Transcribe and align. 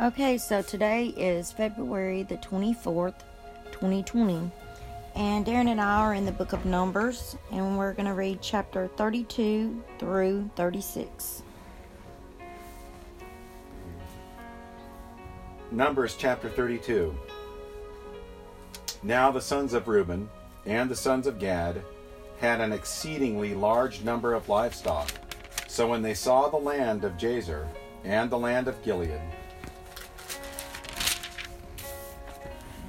Okay, 0.00 0.38
so 0.38 0.62
today 0.62 1.08
is 1.08 1.52
February 1.52 2.22
the 2.22 2.38
24th, 2.38 3.20
2020. 3.70 4.50
And 5.14 5.44
Darren 5.44 5.68
and 5.68 5.78
I 5.78 6.00
are 6.00 6.14
in 6.14 6.24
the 6.24 6.32
book 6.32 6.54
of 6.54 6.64
Numbers, 6.64 7.36
and 7.52 7.76
we're 7.76 7.92
going 7.92 8.06
to 8.06 8.14
read 8.14 8.40
chapter 8.40 8.88
32 8.96 9.84
through 9.98 10.48
36. 10.56 11.42
Numbers 15.70 16.16
chapter 16.18 16.48
32. 16.48 17.14
Now 19.02 19.30
the 19.30 19.38
sons 19.42 19.74
of 19.74 19.86
Reuben 19.86 20.30
and 20.64 20.90
the 20.90 20.96
sons 20.96 21.26
of 21.26 21.38
Gad 21.38 21.84
had 22.38 22.62
an 22.62 22.72
exceedingly 22.72 23.54
large 23.54 24.00
number 24.00 24.32
of 24.32 24.48
livestock. 24.48 25.10
So 25.68 25.86
when 25.86 26.00
they 26.00 26.14
saw 26.14 26.48
the 26.48 26.56
land 26.56 27.04
of 27.04 27.18
Jazer 27.18 27.66
and 28.02 28.30
the 28.30 28.38
land 28.38 28.66
of 28.66 28.82
Gilead, 28.82 29.20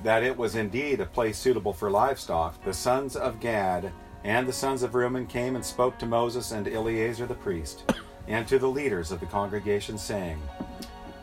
that 0.03 0.23
it 0.23 0.35
was 0.35 0.55
indeed 0.55 0.99
a 0.99 1.05
place 1.05 1.37
suitable 1.37 1.73
for 1.73 1.91
livestock, 1.91 2.63
the 2.63 2.73
sons 2.73 3.15
of 3.15 3.39
Gad 3.39 3.91
and 4.23 4.47
the 4.47 4.53
sons 4.53 4.83
of 4.83 4.95
Reuben 4.95 5.25
came 5.25 5.55
and 5.55 5.65
spoke 5.65 5.97
to 5.99 6.05
Moses 6.05 6.51
and 6.51 6.67
Eleazar 6.67 7.25
the 7.25 7.35
priest, 7.35 7.91
and 8.27 8.47
to 8.47 8.59
the 8.59 8.67
leaders 8.67 9.11
of 9.11 9.19
the 9.19 9.25
congregation, 9.25 9.97
saying, 9.97 10.39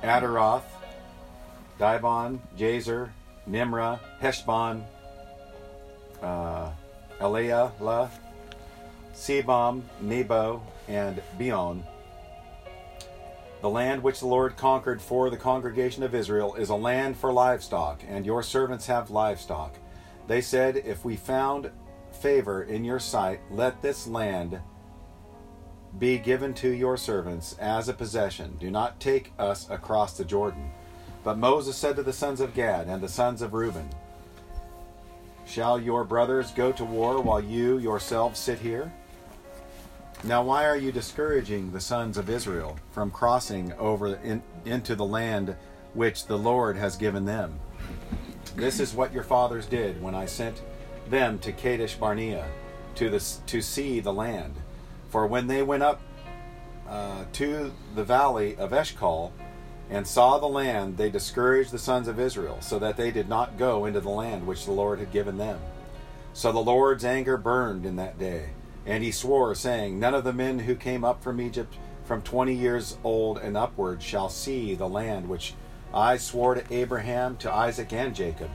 Ataroth, 0.02 0.62
Dibon, 1.78 2.40
Jazer, 2.56 3.10
Nimrah, 3.46 4.00
Heshbon, 4.20 4.84
uh, 6.22 6.70
Elealeh, 7.20 8.10
Sebam, 9.14 9.82
Nebo, 10.00 10.62
and 10.88 11.22
Beon, 11.38 11.84
the 13.60 13.68
land 13.68 14.02
which 14.02 14.20
the 14.20 14.26
Lord 14.26 14.56
conquered 14.56 15.02
for 15.02 15.30
the 15.30 15.36
congregation 15.36 16.02
of 16.02 16.14
Israel 16.14 16.54
is 16.54 16.68
a 16.68 16.76
land 16.76 17.16
for 17.16 17.32
livestock, 17.32 18.02
and 18.08 18.24
your 18.24 18.42
servants 18.42 18.86
have 18.86 19.10
livestock. 19.10 19.76
They 20.28 20.40
said, 20.40 20.76
If 20.76 21.04
we 21.04 21.16
found 21.16 21.70
favor 22.12 22.62
in 22.62 22.84
your 22.84 23.00
sight, 23.00 23.40
let 23.50 23.82
this 23.82 24.06
land 24.06 24.60
be 25.98 26.18
given 26.18 26.54
to 26.54 26.68
your 26.68 26.96
servants 26.96 27.56
as 27.58 27.88
a 27.88 27.94
possession. 27.94 28.56
Do 28.60 28.70
not 28.70 29.00
take 29.00 29.32
us 29.38 29.68
across 29.70 30.16
the 30.16 30.24
Jordan. 30.24 30.70
But 31.24 31.38
Moses 31.38 31.76
said 31.76 31.96
to 31.96 32.02
the 32.02 32.12
sons 32.12 32.40
of 32.40 32.54
Gad 32.54 32.86
and 32.86 33.02
the 33.02 33.08
sons 33.08 33.42
of 33.42 33.54
Reuben, 33.54 33.88
Shall 35.46 35.80
your 35.80 36.04
brothers 36.04 36.52
go 36.52 36.70
to 36.72 36.84
war 36.84 37.20
while 37.20 37.42
you 37.42 37.78
yourselves 37.78 38.38
sit 38.38 38.58
here? 38.58 38.92
Now, 40.24 40.42
why 40.42 40.64
are 40.64 40.76
you 40.76 40.90
discouraging 40.90 41.70
the 41.70 41.80
sons 41.80 42.18
of 42.18 42.28
Israel 42.28 42.76
from 42.90 43.12
crossing 43.12 43.72
over 43.74 44.16
in, 44.16 44.42
into 44.64 44.96
the 44.96 45.04
land 45.04 45.54
which 45.94 46.26
the 46.26 46.36
Lord 46.36 46.76
has 46.76 46.96
given 46.96 47.24
them? 47.24 47.60
This 48.56 48.80
is 48.80 48.94
what 48.94 49.12
your 49.12 49.22
fathers 49.22 49.66
did 49.66 50.02
when 50.02 50.16
I 50.16 50.26
sent 50.26 50.60
them 51.08 51.38
to 51.38 51.52
Kadesh 51.52 51.94
Barnea 51.94 52.48
to, 52.96 53.08
the, 53.08 53.24
to 53.46 53.62
see 53.62 54.00
the 54.00 54.12
land. 54.12 54.54
For 55.08 55.24
when 55.24 55.46
they 55.46 55.62
went 55.62 55.84
up 55.84 56.00
uh, 56.88 57.24
to 57.34 57.72
the 57.94 58.04
valley 58.04 58.56
of 58.56 58.72
Eshcol 58.72 59.32
and 59.88 60.04
saw 60.04 60.38
the 60.38 60.48
land, 60.48 60.96
they 60.96 61.10
discouraged 61.10 61.70
the 61.70 61.78
sons 61.78 62.08
of 62.08 62.18
Israel, 62.18 62.58
so 62.60 62.80
that 62.80 62.96
they 62.96 63.12
did 63.12 63.28
not 63.28 63.56
go 63.56 63.84
into 63.84 64.00
the 64.00 64.10
land 64.10 64.48
which 64.48 64.64
the 64.64 64.72
Lord 64.72 64.98
had 64.98 65.12
given 65.12 65.38
them. 65.38 65.60
So 66.32 66.50
the 66.50 66.58
Lord's 66.58 67.04
anger 67.04 67.36
burned 67.36 67.86
in 67.86 67.94
that 67.96 68.18
day 68.18 68.50
and 68.88 69.04
he 69.04 69.12
swore, 69.12 69.54
saying, 69.54 70.00
None 70.00 70.14
of 70.14 70.24
the 70.24 70.32
men 70.32 70.60
who 70.60 70.74
came 70.74 71.04
up 71.04 71.22
from 71.22 71.40
Egypt 71.40 71.76
from 72.04 72.22
twenty 72.22 72.54
years 72.54 72.96
old 73.04 73.36
and 73.36 73.54
upward 73.54 74.02
shall 74.02 74.30
see 74.30 74.74
the 74.74 74.88
land 74.88 75.28
which 75.28 75.52
I 75.92 76.16
swore 76.16 76.54
to 76.54 76.74
Abraham, 76.74 77.36
to 77.38 77.52
Isaac, 77.52 77.92
and 77.92 78.14
Jacob, 78.14 78.48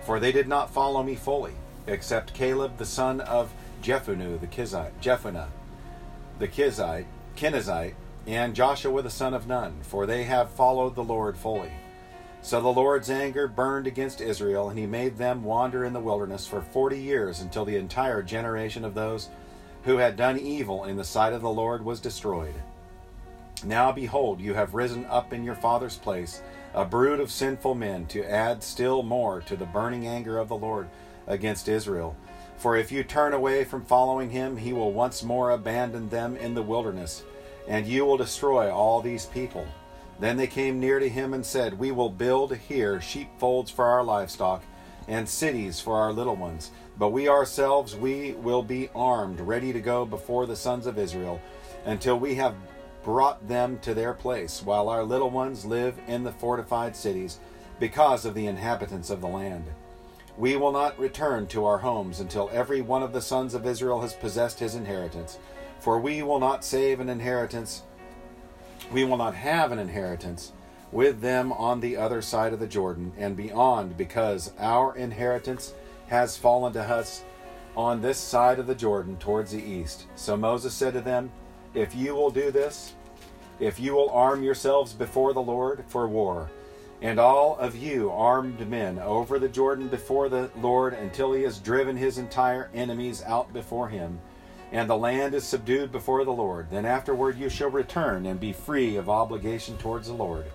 for 0.00 0.18
they 0.18 0.32
did 0.32 0.48
not 0.48 0.72
follow 0.72 1.02
me 1.02 1.14
fully, 1.14 1.52
except 1.86 2.32
Caleb 2.32 2.78
the 2.78 2.86
son 2.86 3.20
of 3.20 3.52
Jephunneh 3.82 4.40
the 4.40 4.46
Kizite, 4.46 4.92
Jephunneh 5.02 5.48
the 6.38 6.48
Kizite, 6.48 7.04
Kenizzite, 7.36 7.94
and 8.26 8.54
Joshua 8.54 9.02
the 9.02 9.10
son 9.10 9.34
of 9.34 9.46
Nun, 9.46 9.80
for 9.82 10.06
they 10.06 10.24
have 10.24 10.50
followed 10.50 10.94
the 10.94 11.04
Lord 11.04 11.36
fully. 11.36 11.72
So 12.40 12.60
the 12.60 12.68
Lord's 12.68 13.10
anger 13.10 13.46
burned 13.46 13.86
against 13.86 14.22
Israel, 14.22 14.70
and 14.70 14.78
he 14.78 14.86
made 14.86 15.18
them 15.18 15.44
wander 15.44 15.84
in 15.84 15.92
the 15.92 16.00
wilderness 16.00 16.46
for 16.46 16.62
forty 16.62 16.98
years 16.98 17.40
until 17.40 17.66
the 17.66 17.76
entire 17.76 18.22
generation 18.22 18.84
of 18.84 18.94
those 18.94 19.28
who 19.84 19.98
had 19.98 20.16
done 20.16 20.38
evil 20.38 20.84
in 20.84 20.96
the 20.96 21.04
sight 21.04 21.32
of 21.32 21.42
the 21.42 21.50
Lord 21.50 21.84
was 21.84 22.00
destroyed. 22.00 22.54
Now 23.64 23.92
behold, 23.92 24.40
you 24.40 24.54
have 24.54 24.74
risen 24.74 25.04
up 25.06 25.32
in 25.32 25.44
your 25.44 25.54
father's 25.54 25.96
place, 25.96 26.42
a 26.74 26.84
brood 26.84 27.20
of 27.20 27.30
sinful 27.30 27.74
men, 27.74 28.06
to 28.06 28.24
add 28.24 28.62
still 28.62 29.02
more 29.02 29.40
to 29.42 29.56
the 29.56 29.66
burning 29.66 30.06
anger 30.06 30.38
of 30.38 30.48
the 30.48 30.56
Lord 30.56 30.88
against 31.26 31.68
Israel. 31.68 32.16
For 32.56 32.76
if 32.76 32.90
you 32.90 33.04
turn 33.04 33.32
away 33.32 33.64
from 33.64 33.84
following 33.84 34.30
him, 34.30 34.56
he 34.56 34.72
will 34.72 34.92
once 34.92 35.22
more 35.22 35.50
abandon 35.50 36.08
them 36.08 36.36
in 36.36 36.54
the 36.54 36.62
wilderness, 36.62 37.22
and 37.68 37.86
you 37.86 38.04
will 38.04 38.16
destroy 38.16 38.72
all 38.72 39.00
these 39.00 39.26
people. 39.26 39.66
Then 40.18 40.36
they 40.36 40.46
came 40.46 40.80
near 40.80 40.98
to 40.98 41.08
him 41.08 41.34
and 41.34 41.44
said, 41.44 41.78
We 41.78 41.90
will 41.90 42.10
build 42.10 42.56
here 42.56 43.00
sheepfolds 43.00 43.70
for 43.70 43.84
our 43.86 44.04
livestock, 44.04 44.62
and 45.08 45.28
cities 45.28 45.80
for 45.80 45.96
our 45.96 46.12
little 46.12 46.36
ones 46.36 46.70
but 46.98 47.10
we 47.10 47.28
ourselves, 47.28 47.96
we 47.96 48.32
will 48.32 48.62
be 48.62 48.88
armed, 48.94 49.40
ready 49.40 49.72
to 49.72 49.80
go 49.80 50.04
before 50.04 50.46
the 50.46 50.56
sons 50.56 50.86
of 50.86 50.98
Israel, 50.98 51.40
until 51.84 52.18
we 52.18 52.34
have 52.36 52.54
brought 53.02 53.46
them 53.48 53.78
to 53.80 53.94
their 53.94 54.14
place, 54.14 54.62
while 54.62 54.88
our 54.88 55.04
little 55.04 55.30
ones 55.30 55.64
live 55.64 55.98
in 56.06 56.22
the 56.24 56.32
fortified 56.32 56.96
cities, 56.96 57.38
because 57.80 58.24
of 58.24 58.34
the 58.34 58.46
inhabitants 58.46 59.10
of 59.10 59.20
the 59.20 59.26
land. 59.26 59.64
We 60.38 60.56
will 60.56 60.72
not 60.72 60.98
return 60.98 61.46
to 61.48 61.64
our 61.66 61.78
homes 61.78 62.20
until 62.20 62.50
every 62.52 62.80
one 62.80 63.02
of 63.02 63.12
the 63.12 63.20
sons 63.20 63.54
of 63.54 63.66
Israel 63.66 64.00
has 64.00 64.14
possessed 64.14 64.58
his 64.58 64.74
inheritance, 64.74 65.38
for 65.80 66.00
we 66.00 66.22
will 66.22 66.40
not 66.40 66.64
save 66.64 67.00
an 67.00 67.08
inheritance, 67.08 67.82
we 68.92 69.04
will 69.04 69.16
not 69.16 69.34
have 69.34 69.70
an 69.70 69.78
inheritance 69.78 70.52
with 70.92 71.20
them 71.20 71.52
on 71.52 71.80
the 71.80 71.96
other 71.96 72.22
side 72.22 72.52
of 72.52 72.60
the 72.60 72.66
Jordan 72.66 73.12
and 73.18 73.36
beyond, 73.36 73.96
because 73.96 74.52
our 74.58 74.96
inheritance 74.96 75.74
has 76.08 76.36
fallen 76.36 76.72
to 76.74 76.82
us 76.82 77.24
on 77.76 78.00
this 78.00 78.18
side 78.18 78.58
of 78.58 78.66
the 78.66 78.74
Jordan 78.74 79.16
towards 79.16 79.52
the 79.52 79.62
east. 79.62 80.06
So 80.14 80.36
Moses 80.36 80.74
said 80.74 80.94
to 80.94 81.00
them, 81.00 81.30
If 81.74 81.94
you 81.94 82.14
will 82.14 82.30
do 82.30 82.50
this, 82.50 82.94
if 83.60 83.78
you 83.80 83.94
will 83.94 84.10
arm 84.10 84.42
yourselves 84.42 84.92
before 84.92 85.32
the 85.32 85.42
Lord 85.42 85.84
for 85.88 86.06
war, 86.06 86.50
and 87.02 87.18
all 87.18 87.56
of 87.56 87.76
you 87.76 88.10
armed 88.10 88.68
men 88.68 88.98
over 88.98 89.38
the 89.38 89.48
Jordan 89.48 89.88
before 89.88 90.28
the 90.28 90.50
Lord 90.56 90.94
until 90.94 91.32
he 91.32 91.42
has 91.42 91.58
driven 91.58 91.96
his 91.96 92.18
entire 92.18 92.70
enemies 92.74 93.22
out 93.24 93.52
before 93.52 93.88
him, 93.88 94.20
and 94.72 94.88
the 94.88 94.96
land 94.96 95.34
is 95.34 95.44
subdued 95.44 95.92
before 95.92 96.24
the 96.24 96.32
Lord, 96.32 96.68
then 96.70 96.84
afterward 96.84 97.38
you 97.38 97.48
shall 97.48 97.70
return 97.70 98.26
and 98.26 98.40
be 98.40 98.52
free 98.52 98.96
of 98.96 99.08
obligation 99.08 99.76
towards 99.76 100.08
the 100.08 100.14
Lord 100.14 100.46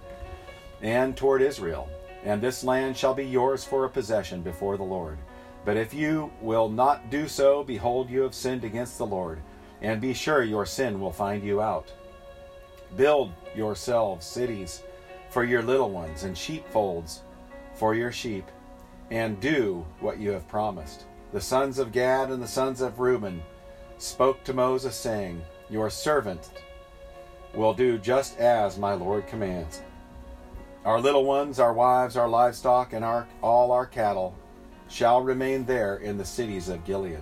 and 0.82 1.16
toward 1.16 1.42
Israel, 1.42 1.90
and 2.24 2.42
this 2.42 2.64
land 2.64 2.98
shall 2.98 3.14
be 3.14 3.26
yours 3.26 3.64
for 3.64 3.86
a 3.86 3.90
possession 3.90 4.42
before 4.42 4.78
the 4.78 4.84
Lord. 4.84 5.18
But 5.66 5.78
if 5.78 5.94
you 5.94 6.32
will 6.42 6.70
not 6.70 7.10
do 7.10 7.28
so, 7.28 7.64
behold, 7.64 8.10
you 8.10 8.22
have 8.22 8.34
sinned 8.34 8.64
against 8.64 8.98
the 8.98 9.06
Lord, 9.06 9.42
and 9.82 10.02
be 10.02 10.14
sure 10.14 10.44
your 10.44 10.66
sin 10.66 11.00
will 11.00 11.12
find 11.12 11.44
you 11.44 11.62
out. 11.62 11.92
Build 12.96 13.32
yourselves 13.56 14.26
cities 14.26 14.84
for 15.30 15.44
your 15.44 15.62
little 15.62 15.92
ones, 15.92 16.24
and 16.24 16.38
sheepfolds 16.38 17.22
for 17.74 17.94
your 17.94 18.12
sheep, 18.12 18.46
and 19.12 19.40
do 19.40 19.86
what 20.00 20.20
you 20.20 20.32
have 20.32 20.48
promised. 20.48 21.06
The 21.32 21.42
sons 21.42 21.78
of 21.78 21.92
Gad 21.92 22.32
and 22.32 22.42
the 22.42 22.48
sons 22.48 22.82
of 22.82 23.00
Reuben 23.00 23.44
spoke 24.00 24.44
to 24.46 24.54
Moses, 24.54 24.96
saying, 24.96 25.42
Your 25.70 25.90
servant 25.90 26.50
will 27.54 27.74
do 27.74 27.98
just 27.98 28.40
as 28.40 28.78
my 28.78 28.94
Lord 28.94 29.28
commands. 29.28 29.82
Our 30.86 31.00
little 31.00 31.26
ones, 31.26 31.60
our 31.60 31.74
wives, 31.74 32.18
our 32.18 32.30
livestock, 32.30 32.94
and 32.94 33.06
our, 33.06 33.28
all 33.44 33.72
our 33.72 33.86
cattle 33.86 34.36
shall 34.90 35.22
remain 35.22 35.66
there 35.66 35.98
in 35.98 36.18
the 36.18 36.26
cities 36.26 36.68
of 36.68 36.84
Gilead. 36.84 37.22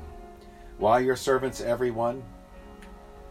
While 0.77 1.01
your 1.01 1.15
servants, 1.15 1.61
every 1.61 1.91
one 1.91 2.23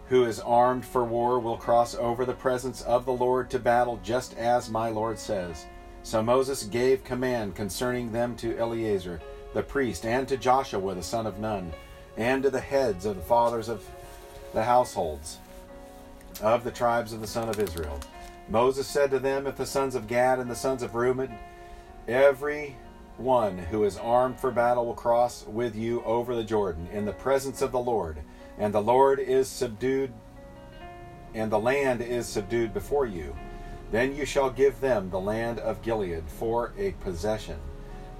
who 0.09 0.25
is 0.25 0.38
armed 0.41 0.85
for 0.85 1.05
war, 1.05 1.41
will 1.41 1.56
cross 1.56 1.94
over 1.97 2.25
the 2.25 2.33
presence 2.33 2.83
of 2.83 3.05
the 3.05 3.12
Lord 3.12 3.50
to 3.50 3.59
battle, 3.59 3.99
just 4.05 4.37
as 4.37 4.71
my 4.71 4.88
Lord 4.91 5.19
says. 5.19 5.67
So 6.05 6.23
Moses 6.23 6.62
gave 6.62 7.03
command 7.03 7.56
concerning 7.56 8.12
them 8.12 8.37
to 8.37 8.56
Eleazar 8.56 9.21
the 9.55 9.62
priest, 9.62 10.05
and 10.05 10.29
to 10.29 10.37
Joshua 10.37 10.94
the 10.94 11.03
son 11.03 11.27
of 11.27 11.38
Nun, 11.38 11.73
and 12.17 12.43
to 12.43 12.50
the 12.50 12.61
heads 12.61 13.06
of 13.06 13.17
the 13.17 13.23
fathers 13.23 13.69
of 13.69 13.85
the 14.53 14.62
households 14.62 15.38
of 16.43 16.62
the 16.62 16.71
tribes 16.71 17.12
of 17.12 17.21
the 17.21 17.27
son 17.27 17.49
of 17.49 17.59
Israel. 17.59 17.99
Moses 18.49 18.87
said 18.87 19.11
to 19.11 19.19
them, 19.19 19.47
If 19.47 19.56
the 19.56 19.67
sons 19.67 19.94
of 19.94 20.06
Gad 20.06 20.38
and 20.38 20.50
the 20.50 20.55
sons 20.55 20.83
of 20.83 20.94
Reuben, 20.94 21.35
every 22.06 22.77
one 23.18 23.58
who 23.58 23.84
is 23.84 23.96
armed 23.96 24.38
for 24.38 24.50
battle 24.50 24.86
will 24.86 24.94
cross 24.94 25.46
with 25.46 25.74
you 25.74 26.02
over 26.04 26.34
the 26.34 26.44
Jordan 26.44 26.88
in 26.92 27.04
the 27.04 27.12
presence 27.12 27.62
of 27.62 27.72
the 27.72 27.78
Lord, 27.78 28.18
and 28.58 28.72
the 28.72 28.82
Lord 28.82 29.18
is 29.18 29.48
subdued, 29.48 30.12
and 31.34 31.50
the 31.50 31.58
land 31.58 32.00
is 32.00 32.26
subdued 32.26 32.74
before 32.74 33.06
you. 33.06 33.34
Then 33.90 34.14
you 34.14 34.24
shall 34.24 34.50
give 34.50 34.80
them 34.80 35.10
the 35.10 35.20
land 35.20 35.58
of 35.60 35.82
Gilead 35.82 36.24
for 36.26 36.72
a 36.76 36.92
possession. 36.92 37.58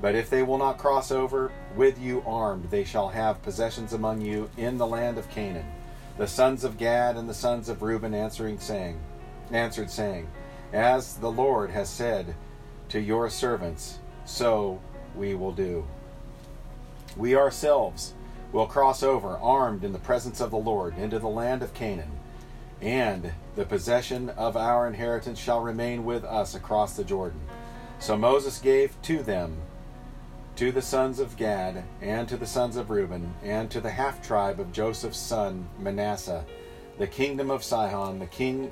But 0.01 0.15
if 0.15 0.29
they 0.31 0.43
will 0.43 0.59
not 0.59 0.79
cross 0.79 1.11
over 1.11 1.51
with 1.75 1.99
you 1.99 2.23
armed, 2.27 2.71
they 2.71 2.85
shall 2.85 3.09
have 3.09 3.43
possessions 3.43 3.93
among 3.93 4.21
you 4.21 4.51
in 4.57 4.79
the 4.79 4.87
land 4.87 5.19
of 5.19 5.31
Canaan. 5.31 5.67
The 6.19 6.27
sons 6.27 6.65
of 6.65 6.79
Gad 6.79 7.17
and 7.17 7.29
the 7.29 7.35
sons 7.35 7.69
of 7.69 7.83
Reuben 7.83 8.15
answering 8.15 8.59
saying, 8.59 9.01
answered 9.51 9.91
saying, 9.91 10.29
As 10.73 11.17
the 11.17 11.31
Lord 11.31 11.71
has 11.71 11.89
said 11.89 12.35
to 12.91 13.01
your 13.01 13.29
servants, 13.31 13.99
so 14.27 14.81
we 15.15 15.35
will 15.35 15.53
do. 15.53 15.87
We 17.17 17.35
ourselves 17.35 18.13
will 18.53 18.67
cross 18.67 19.03
over 19.03 19.39
armed 19.39 19.85
in 19.85 19.93
the 19.93 19.99
presence 19.99 20.41
of 20.41 20.51
the 20.51 20.57
Lord 20.57 20.99
into 20.99 21.19
the 21.19 21.29
land 21.29 21.63
of 21.63 21.73
Canaan, 21.73 22.11
and 22.83 23.33
the 23.55 23.65
possession 23.65 24.29
of 24.31 24.57
our 24.57 24.87
inheritance 24.87 25.39
shall 25.39 25.61
remain 25.61 26.05
with 26.05 26.25
us 26.25 26.55
across 26.55 26.95
the 26.95 27.05
Jordan. 27.05 27.41
So 27.99 28.17
Moses 28.17 28.59
gave 28.59 29.01
to 29.03 29.23
them, 29.23 29.57
to 30.57 30.73
the 30.73 30.83
sons 30.83 31.19
of 31.19 31.37
Gad, 31.37 31.85
and 32.03 32.29
to 32.29 32.37
the 32.37 32.47
sons 32.47 32.77
of 32.77 32.91
Reuben, 32.91 33.35
and 33.43 33.71
to 33.71 33.81
the 33.81 33.91
half 33.91 34.27
tribe 34.27 34.61
of 34.61 34.73
Joseph's 34.73 35.19
son 35.19 35.69
Manasseh, 35.79 36.45
the 36.99 37.07
kingdom 37.07 37.51
of 37.51 37.65
Sihon, 37.65 38.19
the 38.19 38.27
king 38.27 38.71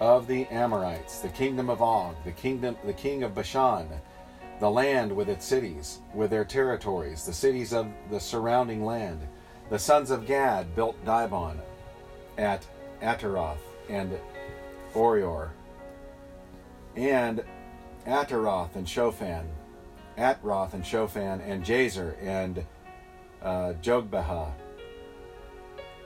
of 0.00 0.26
the 0.26 0.46
Amorites, 0.46 1.20
the 1.20 1.28
kingdom 1.28 1.70
of 1.70 1.80
Og, 1.80 2.14
the 2.24 2.32
kingdom 2.32 2.76
the 2.84 2.92
king 2.92 3.22
of 3.22 3.34
Bashan, 3.34 3.88
the 4.60 4.70
land 4.70 5.14
with 5.14 5.28
its 5.28 5.44
cities, 5.44 6.00
with 6.14 6.30
their 6.30 6.44
territories, 6.44 7.24
the 7.24 7.32
cities 7.32 7.72
of 7.72 7.88
the 8.10 8.20
surrounding 8.20 8.84
land. 8.84 9.20
The 9.70 9.78
sons 9.78 10.10
of 10.10 10.26
Gad 10.26 10.74
built 10.74 11.02
Dibon 11.04 11.58
at 12.38 12.66
Ataroth 13.02 13.58
and 13.88 14.18
Aroer, 14.94 15.50
and 16.94 17.42
Ataroth 18.06 18.76
and 18.76 18.86
Shophan, 18.86 19.44
Atroth 20.16 20.72
and 20.72 20.84
Shophan, 20.84 21.40
and 21.46 21.64
Jazer 21.64 22.14
and 22.22 22.64
uh, 23.42 23.74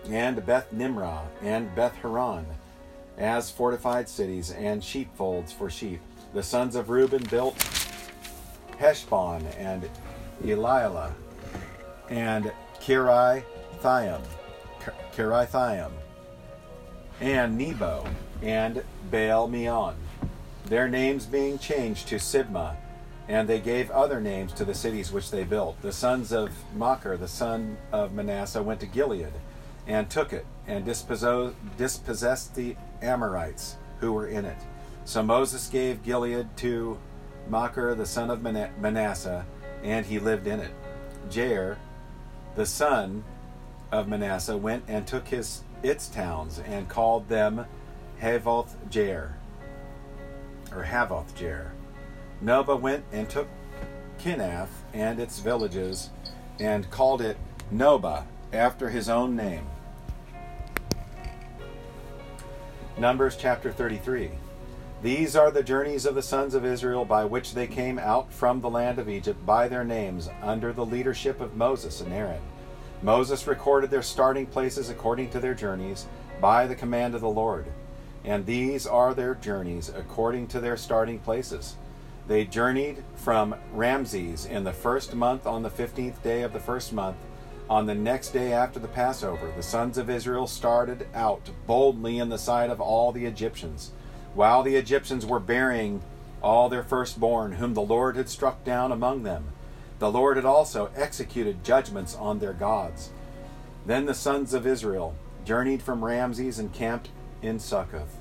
and 0.08 0.44
Beth 0.46 0.72
Nimrah 0.72 1.22
and 1.42 1.74
Beth 1.74 1.94
Haran, 1.96 2.46
as 3.18 3.50
fortified 3.50 4.08
cities 4.08 4.50
and 4.50 4.82
sheepfolds 4.82 5.52
for 5.52 5.70
sheep. 5.70 6.00
The 6.32 6.42
sons 6.42 6.74
of 6.74 6.90
Reuben 6.90 7.22
built 7.24 7.56
Heshbon 8.80 9.46
and 9.58 9.88
Elealeh 10.42 11.12
and 12.08 12.50
Kirai 12.80 13.44
Thiam, 13.82 14.22
and 17.20 17.58
Nebo 17.58 18.06
and 18.42 18.82
Baal 19.10 19.48
Meon, 19.48 19.94
their 20.64 20.88
names 20.88 21.26
being 21.26 21.58
changed 21.58 22.08
to 22.08 22.16
Sibmah, 22.16 22.74
and 23.28 23.46
they 23.46 23.60
gave 23.60 23.90
other 23.90 24.18
names 24.20 24.52
to 24.54 24.64
the 24.64 24.74
cities 24.74 25.12
which 25.12 25.30
they 25.30 25.44
built. 25.44 25.80
The 25.82 25.92
sons 25.92 26.32
of 26.32 26.50
Machir, 26.74 27.18
the 27.18 27.28
son 27.28 27.76
of 27.92 28.14
Manasseh, 28.14 28.62
went 28.62 28.80
to 28.80 28.86
Gilead 28.86 29.32
and 29.86 30.08
took 30.08 30.32
it 30.32 30.46
and 30.66 30.86
dispossessed 30.86 32.54
the 32.54 32.76
Amorites 33.02 33.76
who 33.98 34.14
were 34.14 34.26
in 34.26 34.46
it. 34.46 34.56
So 35.04 35.22
Moses 35.22 35.68
gave 35.68 36.02
Gilead 36.02 36.56
to 36.58 36.98
Machir, 37.50 37.94
the 37.94 38.06
son 38.06 38.30
of 38.30 38.42
Manasseh, 38.42 39.44
and 39.82 40.06
he 40.06 40.18
lived 40.18 40.46
in 40.46 40.60
it. 40.60 40.70
Jair, 41.28 41.76
the 42.54 42.64
son 42.64 43.24
of 43.90 44.08
Manasseh, 44.08 44.56
went 44.56 44.84
and 44.88 45.06
took 45.06 45.28
his 45.28 45.64
its 45.82 46.08
towns 46.08 46.58
and 46.60 46.88
called 46.88 47.28
them 47.28 47.66
Havoth 48.20 48.76
Jair, 48.90 49.32
or 50.72 50.84
Havoth 50.84 51.32
Jair. 51.34 51.70
Nobah 52.42 52.80
went 52.80 53.04
and 53.12 53.28
took 53.28 53.48
Kenath 54.18 54.68
and 54.92 55.18
its 55.18 55.40
villages 55.40 56.10
and 56.58 56.90
called 56.90 57.22
it 57.22 57.36
Nobah 57.72 58.24
after 58.52 58.90
his 58.90 59.08
own 59.08 59.34
name. 59.34 59.66
Numbers 62.98 63.36
chapter 63.36 63.72
33. 63.72 64.30
These 65.02 65.34
are 65.34 65.50
the 65.50 65.62
journeys 65.62 66.04
of 66.04 66.14
the 66.14 66.20
sons 66.20 66.54
of 66.54 66.66
Israel 66.66 67.06
by 67.06 67.24
which 67.24 67.54
they 67.54 67.66
came 67.66 67.98
out 67.98 68.30
from 68.30 68.60
the 68.60 68.68
land 68.68 68.98
of 68.98 69.08
Egypt 69.08 69.46
by 69.46 69.66
their 69.66 69.82
names 69.82 70.28
under 70.42 70.74
the 70.74 70.84
leadership 70.84 71.40
of 71.40 71.56
Moses 71.56 72.02
and 72.02 72.12
Aaron. 72.12 72.42
Moses 73.00 73.46
recorded 73.46 73.90
their 73.90 74.02
starting 74.02 74.44
places 74.44 74.90
according 74.90 75.30
to 75.30 75.40
their 75.40 75.54
journeys 75.54 76.06
by 76.38 76.66
the 76.66 76.74
command 76.74 77.14
of 77.14 77.22
the 77.22 77.30
Lord. 77.30 77.64
And 78.26 78.44
these 78.44 78.86
are 78.86 79.14
their 79.14 79.34
journeys 79.36 79.88
according 79.88 80.48
to 80.48 80.60
their 80.60 80.76
starting 80.76 81.18
places. 81.18 81.76
They 82.28 82.44
journeyed 82.44 83.02
from 83.14 83.54
Ramses 83.72 84.44
in 84.44 84.64
the 84.64 84.72
first 84.74 85.14
month 85.14 85.46
on 85.46 85.62
the 85.62 85.70
fifteenth 85.70 86.22
day 86.22 86.42
of 86.42 86.52
the 86.52 86.60
first 86.60 86.92
month. 86.92 87.16
On 87.70 87.86
the 87.86 87.94
next 87.94 88.34
day 88.34 88.52
after 88.52 88.78
the 88.78 88.86
Passover, 88.86 89.50
the 89.56 89.62
sons 89.62 89.96
of 89.96 90.10
Israel 90.10 90.46
started 90.46 91.06
out 91.14 91.48
boldly 91.66 92.18
in 92.18 92.28
the 92.28 92.36
sight 92.36 92.68
of 92.68 92.82
all 92.82 93.12
the 93.12 93.24
Egyptians 93.24 93.92
while 94.34 94.62
the 94.62 94.76
Egyptians 94.76 95.26
were 95.26 95.40
burying 95.40 96.02
all 96.42 96.68
their 96.68 96.82
firstborn, 96.82 97.52
whom 97.52 97.74
the 97.74 97.80
Lord 97.80 98.16
had 98.16 98.28
struck 98.28 98.64
down 98.64 98.92
among 98.92 99.22
them. 99.22 99.52
The 99.98 100.10
Lord 100.10 100.36
had 100.36 100.46
also 100.46 100.90
executed 100.96 101.64
judgments 101.64 102.14
on 102.14 102.38
their 102.38 102.52
gods. 102.52 103.10
Then 103.84 104.06
the 104.06 104.14
sons 104.14 104.54
of 104.54 104.66
Israel 104.66 105.14
journeyed 105.44 105.82
from 105.82 106.04
Ramses 106.04 106.58
and 106.58 106.72
camped 106.72 107.10
in 107.42 107.58
Succoth. 107.58 108.16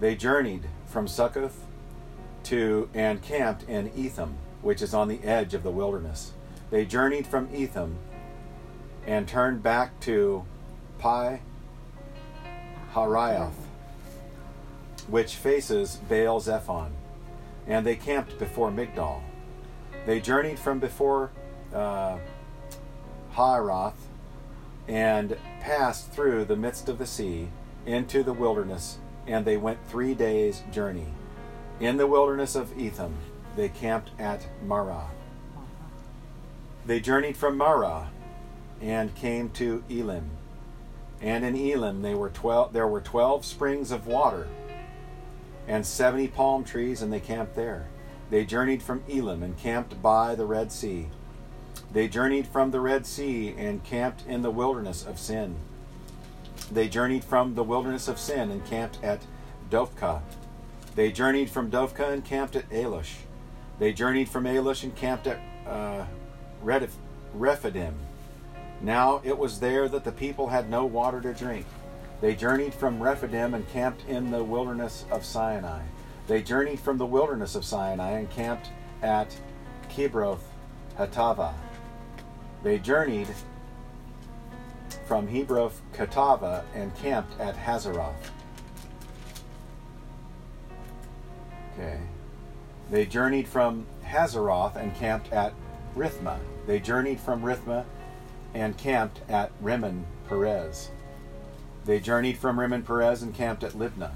They 0.00 0.14
journeyed 0.14 0.64
from 0.86 1.08
Succoth 1.08 1.66
to 2.44 2.88
and 2.94 3.22
camped 3.22 3.64
in 3.64 3.92
Etham, 3.96 4.36
which 4.62 4.82
is 4.82 4.94
on 4.94 5.08
the 5.08 5.22
edge 5.22 5.54
of 5.54 5.62
the 5.62 5.70
wilderness. 5.70 6.32
They 6.70 6.84
journeyed 6.84 7.26
from 7.26 7.48
Etham 7.54 7.98
and 9.06 9.28
turned 9.28 9.62
back 9.62 10.00
to 10.00 10.44
Pi 10.98 11.40
Hahiroth 12.94 13.61
which 15.08 15.36
faces 15.36 16.00
Baal 16.08 16.40
Zephon, 16.40 16.92
and 17.66 17.86
they 17.86 17.96
camped 17.96 18.38
before 18.38 18.70
Migdol. 18.70 19.20
They 20.06 20.20
journeyed 20.20 20.58
from 20.58 20.78
before 20.80 21.30
uh, 21.72 22.18
Haroth 23.34 23.94
and 24.88 25.36
passed 25.60 26.10
through 26.10 26.44
the 26.44 26.56
midst 26.56 26.88
of 26.88 26.98
the 26.98 27.06
sea 27.06 27.48
into 27.86 28.22
the 28.22 28.32
wilderness, 28.32 28.98
and 29.26 29.44
they 29.44 29.56
went 29.56 29.78
three 29.88 30.14
days' 30.14 30.62
journey. 30.72 31.06
In 31.80 31.96
the 31.96 32.06
wilderness 32.06 32.54
of 32.54 32.76
Etham, 32.78 33.16
they 33.56 33.68
camped 33.68 34.10
at 34.18 34.46
Marah. 34.64 35.08
They 36.84 37.00
journeyed 37.00 37.36
from 37.36 37.56
Marah 37.56 38.10
and 38.80 39.14
came 39.14 39.50
to 39.50 39.84
Elim. 39.88 40.30
And 41.20 41.44
in 41.44 41.54
Elim 41.54 42.02
they 42.02 42.14
were 42.14 42.30
twelve, 42.30 42.72
there 42.72 42.88
were 42.88 43.00
twelve 43.00 43.44
springs 43.44 43.92
of 43.92 44.08
water 44.08 44.48
and 45.68 45.86
seventy 45.86 46.28
palm 46.28 46.64
trees, 46.64 47.02
and 47.02 47.12
they 47.12 47.20
camped 47.20 47.54
there. 47.54 47.88
They 48.30 48.44
journeyed 48.44 48.82
from 48.82 49.04
Elam 49.10 49.42
and 49.42 49.58
camped 49.58 50.00
by 50.00 50.34
the 50.34 50.46
Red 50.46 50.72
Sea. 50.72 51.08
They 51.92 52.08
journeyed 52.08 52.46
from 52.46 52.70
the 52.70 52.80
Red 52.80 53.06
Sea 53.06 53.54
and 53.58 53.84
camped 53.84 54.26
in 54.26 54.42
the 54.42 54.50
wilderness 54.50 55.04
of 55.04 55.18
Sin. 55.18 55.56
They 56.70 56.88
journeyed 56.88 57.24
from 57.24 57.54
the 57.54 57.64
wilderness 57.64 58.08
of 58.08 58.18
Sin 58.18 58.50
and 58.50 58.64
camped 58.64 59.02
at 59.04 59.26
Dophkah. 59.70 60.22
They 60.94 61.12
journeyed 61.12 61.50
from 61.50 61.70
Dophkah 61.70 62.12
and 62.12 62.24
camped 62.24 62.56
at 62.56 62.68
Alush. 62.70 63.14
They 63.78 63.92
journeyed 63.92 64.28
from 64.28 64.44
Alush 64.44 64.82
and 64.82 64.94
camped 64.94 65.26
at 65.26 65.40
uh, 65.66 66.06
Rephidim. 66.62 67.94
Now 68.80 69.20
it 69.24 69.36
was 69.36 69.60
there 69.60 69.88
that 69.88 70.04
the 70.04 70.12
people 70.12 70.48
had 70.48 70.70
no 70.70 70.86
water 70.86 71.20
to 71.20 71.34
drink. 71.34 71.66
They 72.22 72.36
journeyed 72.36 72.72
from 72.72 73.02
Rephidim 73.02 73.52
and 73.52 73.68
camped 73.68 74.08
in 74.08 74.30
the 74.30 74.44
wilderness 74.44 75.04
of 75.10 75.24
Sinai. 75.24 75.82
They 76.28 76.40
journeyed 76.40 76.78
from 76.78 76.96
the 76.96 77.04
wilderness 77.04 77.56
of 77.56 77.64
Sinai 77.64 78.12
and 78.12 78.30
camped 78.30 78.68
at 79.02 79.36
Kibroth 79.90 80.38
Hattaavah. 80.96 81.52
They 82.62 82.78
journeyed 82.78 83.26
from 85.04 85.26
Hebroth 85.26 85.82
Katava 85.92 86.62
and 86.76 86.94
camped 86.94 87.40
at 87.40 87.56
Hazeroth. 87.56 88.14
Okay. 91.74 91.98
They 92.88 93.04
journeyed 93.04 93.48
from 93.48 93.84
Hazeroth 94.04 94.76
and 94.76 94.94
camped 94.94 95.32
at 95.32 95.54
Rithmah. 95.96 96.38
They 96.68 96.78
journeyed 96.78 97.18
from 97.18 97.42
Rithmah 97.42 97.84
and 98.54 98.78
camped 98.78 99.28
at 99.28 99.50
Rimmon 99.60 100.04
Perez. 100.28 100.92
They 101.84 102.00
journeyed 102.00 102.38
from 102.38 102.58
Rimmon 102.58 102.82
Perez 102.82 103.22
and 103.22 103.34
camped 103.34 103.64
at 103.64 103.72
Libnah. 103.72 104.12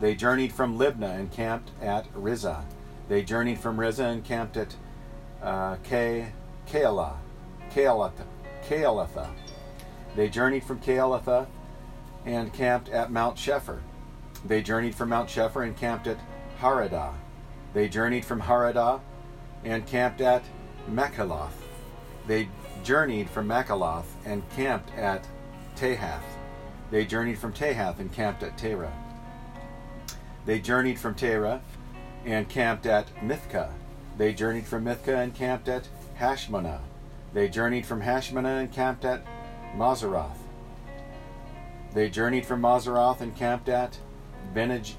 They 0.00 0.14
journeyed 0.14 0.52
from 0.52 0.78
Libnah 0.78 1.18
and 1.18 1.30
camped 1.30 1.70
at 1.82 2.10
Rissah. 2.14 2.64
They 3.08 3.22
journeyed 3.22 3.58
from 3.58 3.76
Rissah 3.76 4.12
and 4.12 4.24
camped 4.24 4.56
at 4.56 4.74
uh, 5.42 5.76
Kaalah, 5.76 7.16
Kaalatha. 7.70 9.28
They 10.16 10.28
journeyed 10.28 10.64
from 10.64 10.80
Kaalatha 10.80 11.46
and 12.24 12.52
camped 12.52 12.88
at 12.88 13.10
Mount 13.10 13.36
Shepher. 13.36 13.80
They 14.46 14.62
journeyed 14.62 14.94
from 14.94 15.10
Mount 15.10 15.28
Shepher 15.28 15.64
and 15.66 15.76
camped 15.76 16.06
at 16.06 16.18
Haradah. 16.60 17.14
They 17.74 17.88
journeyed 17.88 18.24
from 18.24 18.40
Haradah 18.40 19.00
and 19.64 19.86
camped 19.86 20.20
at 20.20 20.42
Makheloth. 20.90 21.50
They 22.26 22.48
journeyed 22.82 23.28
from 23.28 23.48
Makheloth 23.48 24.06
and 24.24 24.48
camped 24.50 24.94
at 24.94 25.26
Tahath. 25.76 26.39
They 26.90 27.06
journeyed 27.06 27.38
from 27.38 27.52
Tahath 27.52 28.00
and 28.00 28.12
camped 28.12 28.42
at 28.42 28.58
Terah. 28.58 28.92
They 30.44 30.58
journeyed 30.58 30.98
from 30.98 31.14
Terah 31.14 31.60
and 32.24 32.48
camped 32.48 32.86
at 32.86 33.06
Mithkah. 33.22 33.70
They 34.18 34.32
journeyed 34.32 34.66
from 34.66 34.84
Mithkah 34.84 35.22
and 35.22 35.34
camped 35.34 35.68
at 35.68 35.88
Hashmonah. 36.18 36.80
They 37.32 37.48
journeyed 37.48 37.86
from 37.86 38.02
Hashmonah 38.02 38.60
and 38.60 38.72
camped 38.72 39.04
at 39.04 39.24
Mazaroth. 39.76 40.38
They 41.94 42.10
journeyed 42.10 42.46
from 42.46 42.60
Mazaroth 42.60 43.20
and 43.20 43.36
camped 43.36 43.68
at 43.68 43.98
Benaj- 44.54 44.94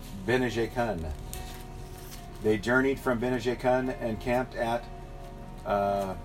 They 2.44 2.58
journeyed 2.58 3.00
from 3.00 3.20
Benijekun 3.20 3.96
and 4.02 4.20
camped 4.20 4.56
at 4.56 4.84
uh, 5.66 6.16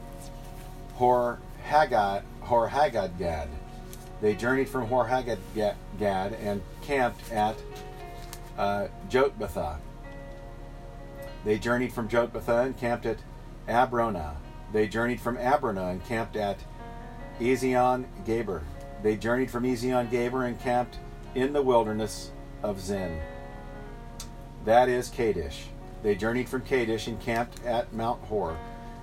Hor 0.94 1.38
Haggidgad. 2.68 3.49
They 4.20 4.35
journeyed 4.35 4.68
from 4.68 4.87
Hor 4.87 5.06
Haggidgad 5.06 5.76
and 6.40 6.62
camped 6.82 7.32
at 7.32 7.56
uh, 8.56 8.88
Jotbathah. 9.11 9.78
They 11.44 11.58
journeyed 11.58 11.92
from 11.92 12.08
Jotbathah 12.08 12.66
and 12.66 12.76
camped 12.76 13.06
at 13.06 13.18
Abronah. 13.68 14.37
They 14.73 14.88
journeyed 14.88 15.20
from 15.20 15.37
Abronah 15.37 15.92
and 15.92 16.04
camped 16.04 16.37
at 16.37 16.58
Ezion 17.38 18.06
Geber. 18.25 18.62
They 19.02 19.16
journeyed 19.16 19.50
from 19.50 19.64
Ezion 19.64 20.11
Geber 20.11 20.44
and 20.44 20.58
camped 20.58 20.99
in 21.35 21.52
the 21.52 21.62
wilderness 21.62 22.32
of 22.62 22.80
Zin. 22.80 23.20
That 24.64 24.88
is 24.88 25.08
Kadesh. 25.08 25.66
They 26.02 26.14
journeyed 26.14 26.49
from 26.49 26.62
Kadesh 26.62 27.06
and 27.06 27.20
camped 27.20 27.64
at 27.64 27.92
Mount 27.92 28.23
Hor, 28.23 28.56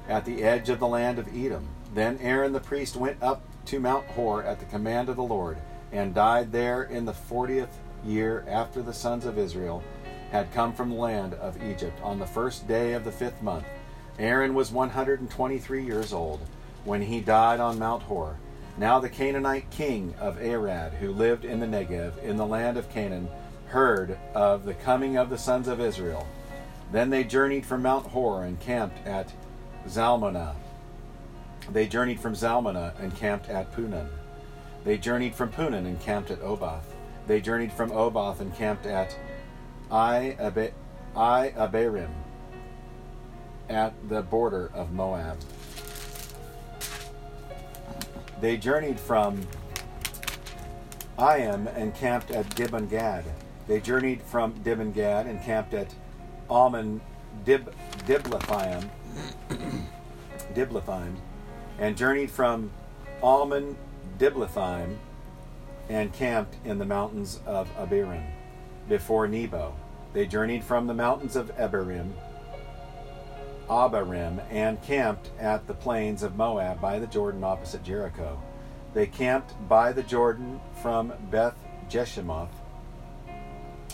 at 0.09 0.25
the 0.25 0.43
edge 0.43 0.69
of 0.69 0.79
the 0.79 0.87
land 0.87 1.19
of 1.19 1.27
Edom. 1.35 1.67
Then 1.93 2.17
Aaron 2.21 2.51
the 2.51 2.59
priest 2.59 2.95
went 2.95 3.21
up 3.21 3.43
to 3.65 3.79
Mount 3.79 4.05
Hor 4.07 4.43
at 4.43 4.59
the 4.59 4.65
command 4.65 5.09
of 5.09 5.15
the 5.15 5.23
Lord, 5.23 5.57
and 5.91 6.13
died 6.13 6.51
there 6.51 6.83
in 6.83 7.05
the 7.05 7.13
fortieth 7.13 7.79
year 8.03 8.45
after 8.47 8.81
the 8.81 8.93
sons 8.93 9.25
of 9.25 9.37
Israel 9.37 9.83
had 10.31 10.51
come 10.51 10.73
from 10.73 10.89
the 10.89 10.95
land 10.95 11.35
of 11.35 11.63
Egypt 11.63 11.99
on 12.01 12.19
the 12.19 12.25
first 12.25 12.67
day 12.67 12.93
of 12.93 13.03
the 13.03 13.11
fifth 13.11 13.41
month. 13.41 13.65
Aaron 14.17 14.53
was 14.53 14.71
123 14.71 15.85
years 15.85 16.11
old 16.11 16.39
when 16.85 17.01
he 17.01 17.21
died 17.21 17.59
on 17.59 17.79
Mount 17.79 18.03
Hor. 18.03 18.37
Now 18.77 18.99
the 18.99 19.09
Canaanite 19.09 19.69
king 19.69 20.15
of 20.19 20.41
Arad, 20.41 20.93
who 20.93 21.11
lived 21.11 21.45
in 21.45 21.59
the 21.59 21.67
Negev, 21.67 22.21
in 22.23 22.37
the 22.37 22.45
land 22.45 22.77
of 22.77 22.89
Canaan, 22.89 23.29
heard 23.67 24.17
of 24.33 24.65
the 24.65 24.73
coming 24.73 25.17
of 25.17 25.29
the 25.29 25.37
sons 25.37 25.67
of 25.67 25.79
Israel. 25.79 26.27
Then 26.91 27.09
they 27.09 27.23
journeyed 27.23 27.65
from 27.65 27.83
Mount 27.83 28.07
Hor 28.07 28.43
and 28.43 28.59
camped 28.59 29.05
at 29.07 29.31
Zalmonah. 29.87 30.55
They 31.71 31.87
journeyed 31.87 32.19
from 32.19 32.33
Zalmonah 32.33 32.99
and 32.99 33.15
camped 33.15 33.49
at 33.49 33.71
Punon. 33.73 34.09
They 34.83 34.97
journeyed 34.97 35.33
from 35.33 35.49
Punon 35.49 35.85
and 35.85 35.99
camped 35.99 36.29
at 36.31 36.41
Oboth. 36.41 36.93
They 37.27 37.39
journeyed 37.39 37.71
from 37.71 37.91
Oboth 37.91 38.41
and 38.41 38.53
camped 38.53 38.85
at 38.85 39.17
Iye 39.89 40.37
Abarim, 41.15 42.09
at 43.69 43.93
the 44.09 44.21
border 44.21 44.71
of 44.73 44.91
Moab. 44.91 45.37
They 48.41 48.57
journeyed 48.57 48.99
from 48.99 49.41
Iyim 51.17 51.73
and 51.77 51.95
camped 51.95 52.31
at 52.31 52.49
Dibon 52.55 52.89
Gad. 52.89 53.23
They 53.67 53.79
journeyed 53.79 54.21
from 54.21 54.53
Dibon 54.55 54.93
Gad 54.93 55.27
and 55.27 55.41
camped 55.41 55.73
at 55.73 55.93
Almon 56.49 56.99
Dib, 57.45 57.73
Diblathaim, 58.05 58.89
Diblathaim, 60.53 61.15
and 61.79 61.97
journeyed 61.97 62.31
from 62.31 62.71
Almon 63.21 63.75
Diblathaim 64.17 64.97
and 65.89 66.13
camped 66.13 66.55
in 66.65 66.77
the 66.77 66.85
mountains 66.85 67.39
of 67.45 67.69
Abiram 67.77 68.23
before 68.87 69.27
Nebo. 69.27 69.75
They 70.13 70.27
journeyed 70.27 70.63
from 70.63 70.87
the 70.87 70.93
mountains 70.93 71.35
of 71.35 71.51
Abiram, 71.57 72.13
Abarim, 73.69 74.43
and 74.51 74.81
camped 74.83 75.31
at 75.39 75.65
the 75.67 75.73
plains 75.73 76.21
of 76.21 76.35
Moab 76.35 76.79
by 76.79 76.99
the 76.99 77.07
Jordan 77.07 77.43
opposite 77.43 77.83
Jericho. 77.83 78.41
They 78.93 79.07
camped 79.07 79.53
by 79.67 79.91
the 79.91 80.03
Jordan 80.03 80.59
from 80.81 81.13
Beth 81.31 81.55
Jeshimoth 81.89 82.49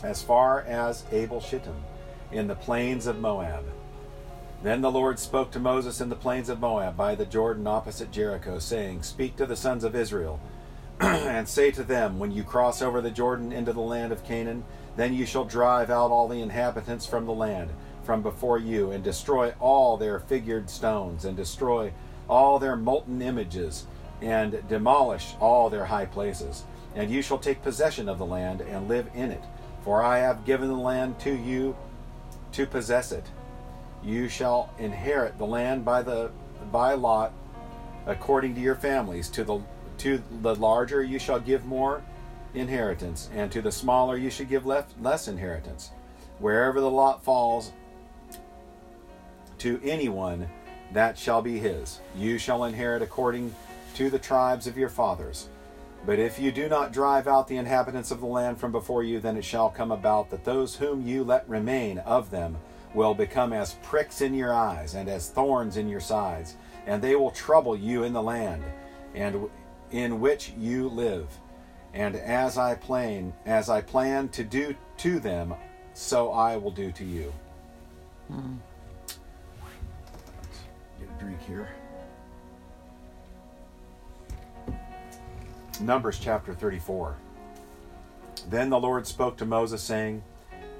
as 0.03 0.21
far 0.21 0.61
as 0.61 1.05
Abel 1.11 1.41
Shittim 1.41 1.75
in 2.31 2.47
the 2.47 2.55
plains 2.55 3.07
of 3.07 3.19
Moab. 3.19 3.65
Then 4.61 4.81
the 4.81 4.91
Lord 4.91 5.19
spoke 5.19 5.51
to 5.51 5.59
Moses 5.59 6.01
in 6.01 6.09
the 6.09 6.17
plains 6.17 6.49
of 6.49 6.59
Moab 6.59 6.97
by 6.97 7.15
the 7.15 7.25
Jordan 7.25 7.65
opposite 7.65 8.11
Jericho, 8.11 8.59
saying, 8.59 9.03
Speak 9.03 9.37
to 9.37 9.45
the 9.45 9.55
sons 9.55 9.85
of 9.85 9.95
Israel, 9.95 10.41
and 10.99 11.47
say 11.47 11.71
to 11.71 11.83
them, 11.83 12.19
When 12.19 12.31
you 12.31 12.43
cross 12.43 12.81
over 12.81 12.99
the 12.99 13.09
Jordan 13.09 13.53
into 13.53 13.71
the 13.71 13.79
land 13.79 14.11
of 14.11 14.25
Canaan, 14.25 14.65
then 14.97 15.13
you 15.13 15.25
shall 15.25 15.45
drive 15.45 15.89
out 15.89 16.11
all 16.11 16.27
the 16.27 16.41
inhabitants 16.41 17.05
from 17.05 17.25
the 17.25 17.31
land, 17.31 17.69
from 18.03 18.21
before 18.21 18.57
you, 18.57 18.91
and 18.91 19.01
destroy 19.01 19.53
all 19.61 19.95
their 19.95 20.19
figured 20.19 20.69
stones, 20.69 21.23
and 21.23 21.37
destroy 21.37 21.93
all 22.27 22.59
their 22.59 22.75
molten 22.75 23.21
images, 23.21 23.85
and 24.21 24.61
demolish 24.67 25.35
all 25.39 25.69
their 25.69 25.85
high 25.85 26.05
places. 26.05 26.65
And 26.95 27.09
you 27.09 27.21
shall 27.21 27.37
take 27.37 27.61
possession 27.61 28.09
of 28.09 28.17
the 28.17 28.25
land, 28.25 28.59
and 28.59 28.89
live 28.89 29.07
in 29.15 29.31
it. 29.31 29.43
For 29.85 30.03
I 30.03 30.17
have 30.19 30.43
given 30.43 30.67
the 30.67 30.75
land 30.75 31.17
to 31.21 31.33
you 31.33 31.77
to 32.51 32.65
possess 32.65 33.13
it. 33.13 33.23
You 34.03 34.27
shall 34.27 34.73
inherit 34.77 35.37
the 35.37 35.45
land 35.45 35.83
by 35.83 36.01
the 36.01 36.31
by 36.71 36.93
lot 36.93 37.33
according 38.05 38.55
to 38.55 38.61
your 38.61 38.75
families. 38.75 39.29
To 39.29 39.43
the 39.43 39.61
to 39.99 40.23
the 40.41 40.55
larger 40.55 41.03
you 41.03 41.19
shall 41.19 41.39
give 41.39 41.65
more 41.65 42.01
inheritance, 42.53 43.29
and 43.33 43.51
to 43.51 43.61
the 43.61 43.71
smaller 43.71 44.17
you 44.17 44.29
should 44.29 44.49
give 44.49 44.65
less, 44.65 44.85
less 45.01 45.27
inheritance. 45.27 45.91
Wherever 46.39 46.79
the 46.79 46.89
lot 46.89 47.23
falls 47.23 47.73
to 49.59 49.79
anyone, 49.83 50.49
that 50.93 51.17
shall 51.17 51.41
be 51.41 51.59
his. 51.59 51.99
You 52.15 52.37
shall 52.37 52.63
inherit 52.63 53.01
according 53.01 53.53
to 53.95 54.09
the 54.09 54.19
tribes 54.19 54.67
of 54.67 54.77
your 54.77 54.89
fathers. 54.89 55.49
But 56.05 56.17
if 56.17 56.39
you 56.39 56.51
do 56.51 56.69
not 56.69 56.93
drive 56.93 57.27
out 57.27 57.47
the 57.47 57.57
inhabitants 57.57 58.09
of 58.09 58.21
the 58.21 58.25
land 58.25 58.57
from 58.57 58.71
before 58.71 59.03
you, 59.03 59.19
then 59.19 59.35
it 59.35 59.43
shall 59.43 59.69
come 59.69 59.91
about 59.91 60.29
that 60.29 60.45
those 60.45 60.77
whom 60.77 61.05
you 61.05 61.25
let 61.25 61.47
remain 61.49 61.99
of 61.99 62.31
them 62.31 62.57
will 62.93 63.13
become 63.13 63.53
as 63.53 63.75
pricks 63.75 64.21
in 64.21 64.33
your 64.33 64.53
eyes 64.53 64.95
and 64.95 65.07
as 65.09 65.29
thorns 65.29 65.77
in 65.77 65.87
your 65.87 65.99
sides, 65.99 66.55
and 66.87 67.01
they 67.01 67.15
will 67.15 67.31
trouble 67.31 67.75
you 67.75 68.03
in 68.03 68.13
the 68.13 68.21
land 68.21 68.63
and 69.13 69.49
in 69.91 70.19
which 70.19 70.53
you 70.57 70.87
live. 70.89 71.27
And 71.93 72.15
as 72.15 72.57
I 72.57 72.75
plan, 72.75 73.33
as 73.45 73.69
I 73.69 73.81
plan 73.81 74.29
to 74.29 74.43
do 74.43 74.75
to 74.97 75.19
them, 75.19 75.55
so 75.93 76.31
I 76.31 76.55
will 76.57 76.71
do 76.71 76.91
to 76.91 77.03
you. 77.03 77.33
Hmm. 78.27 78.55
Get 80.99 81.09
a 81.09 81.19
drink 81.19 81.41
here. 81.41 81.69
Numbers 85.81 86.19
chapter 86.19 86.53
34. 86.53 87.15
Then 88.49 88.69
the 88.69 88.79
Lord 88.79 89.07
spoke 89.07 89.37
to 89.37 89.45
Moses, 89.45 89.81
saying, 89.81 90.23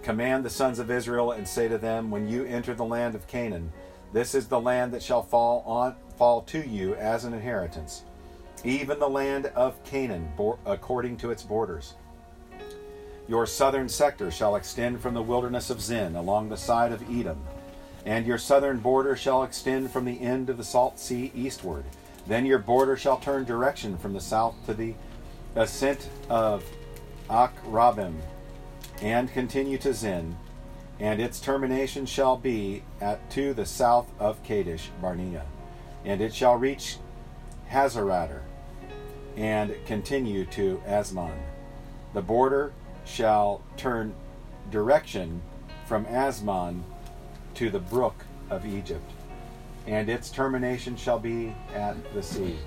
Command 0.03 0.43
the 0.43 0.49
sons 0.49 0.79
of 0.79 0.89
Israel 0.89 1.31
and 1.31 1.47
say 1.47 1.67
to 1.67 1.77
them, 1.77 2.11
When 2.11 2.27
you 2.27 2.45
enter 2.45 2.73
the 2.73 2.85
land 2.85 3.15
of 3.15 3.27
Canaan, 3.27 3.71
this 4.13 4.33
is 4.33 4.47
the 4.47 4.59
land 4.59 4.93
that 4.93 5.03
shall 5.03 5.21
fall 5.21 5.63
on 5.65 5.95
fall 6.17 6.41
to 6.41 6.67
you 6.67 6.95
as 6.95 7.23
an 7.23 7.33
inheritance, 7.33 8.03
even 8.63 8.99
the 8.99 9.07
land 9.09 9.45
of 9.55 9.81
Canaan, 9.85 10.29
according 10.65 11.15
to 11.17 11.31
its 11.31 11.43
borders. 11.43 11.93
Your 13.27 13.45
southern 13.45 13.87
sector 13.87 14.31
shall 14.31 14.55
extend 14.55 14.99
from 14.99 15.13
the 15.13 15.21
wilderness 15.21 15.69
of 15.69 15.79
Zin 15.79 16.15
along 16.15 16.49
the 16.49 16.57
side 16.57 16.91
of 16.91 17.03
Edom, 17.09 17.41
and 18.05 18.25
your 18.25 18.37
southern 18.37 18.79
border 18.79 19.15
shall 19.15 19.43
extend 19.43 19.91
from 19.91 20.03
the 20.03 20.19
end 20.19 20.49
of 20.49 20.57
the 20.57 20.63
salt 20.63 20.99
sea 20.99 21.31
eastward 21.33 21.85
then 22.29 22.45
your 22.45 22.59
border 22.59 22.95
shall 22.95 23.17
turn 23.17 23.43
direction 23.43 23.97
from 23.97 24.13
the 24.13 24.21
south 24.21 24.55
to 24.67 24.73
the 24.75 24.93
ascent 25.55 26.07
of 26.29 26.63
Akrabim, 27.27 28.13
and 29.01 29.31
continue 29.31 29.77
to 29.79 29.93
Zin, 29.93 30.35
and 30.99 31.21
its 31.21 31.39
termination 31.39 32.05
shall 32.05 32.37
be 32.37 32.83
at 32.99 33.29
to 33.31 33.53
the 33.53 33.65
south 33.65 34.11
of 34.19 34.43
Kadesh 34.43 34.89
Barnea, 35.01 35.45
and 36.05 36.21
it 36.21 36.33
shall 36.33 36.55
reach 36.55 36.97
Hazaraddar, 37.69 38.41
and 39.37 39.73
continue 39.85 40.45
to 40.45 40.81
Azmon. 40.87 41.37
The 42.13 42.21
border 42.21 42.73
shall 43.05 43.61
turn 43.77 44.13
direction 44.71 45.41
from 45.85 46.05
Azmon 46.05 46.81
to 47.55 47.69
the 47.69 47.79
brook 47.79 48.25
of 48.49 48.65
Egypt 48.65 49.11
and 49.89 50.07
its 50.07 50.29
termination 50.29 50.95
shall 50.95 51.17
be 51.17 51.55
at 51.73 51.95
the 52.13 52.21
sea. 52.21 52.57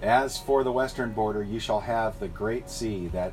As 0.00 0.38
for 0.38 0.62
the 0.62 0.70
western 0.70 1.12
border, 1.12 1.42
you 1.42 1.58
shall 1.58 1.80
have 1.80 2.18
the 2.20 2.28
great 2.28 2.70
sea 2.70 3.08
that 3.08 3.32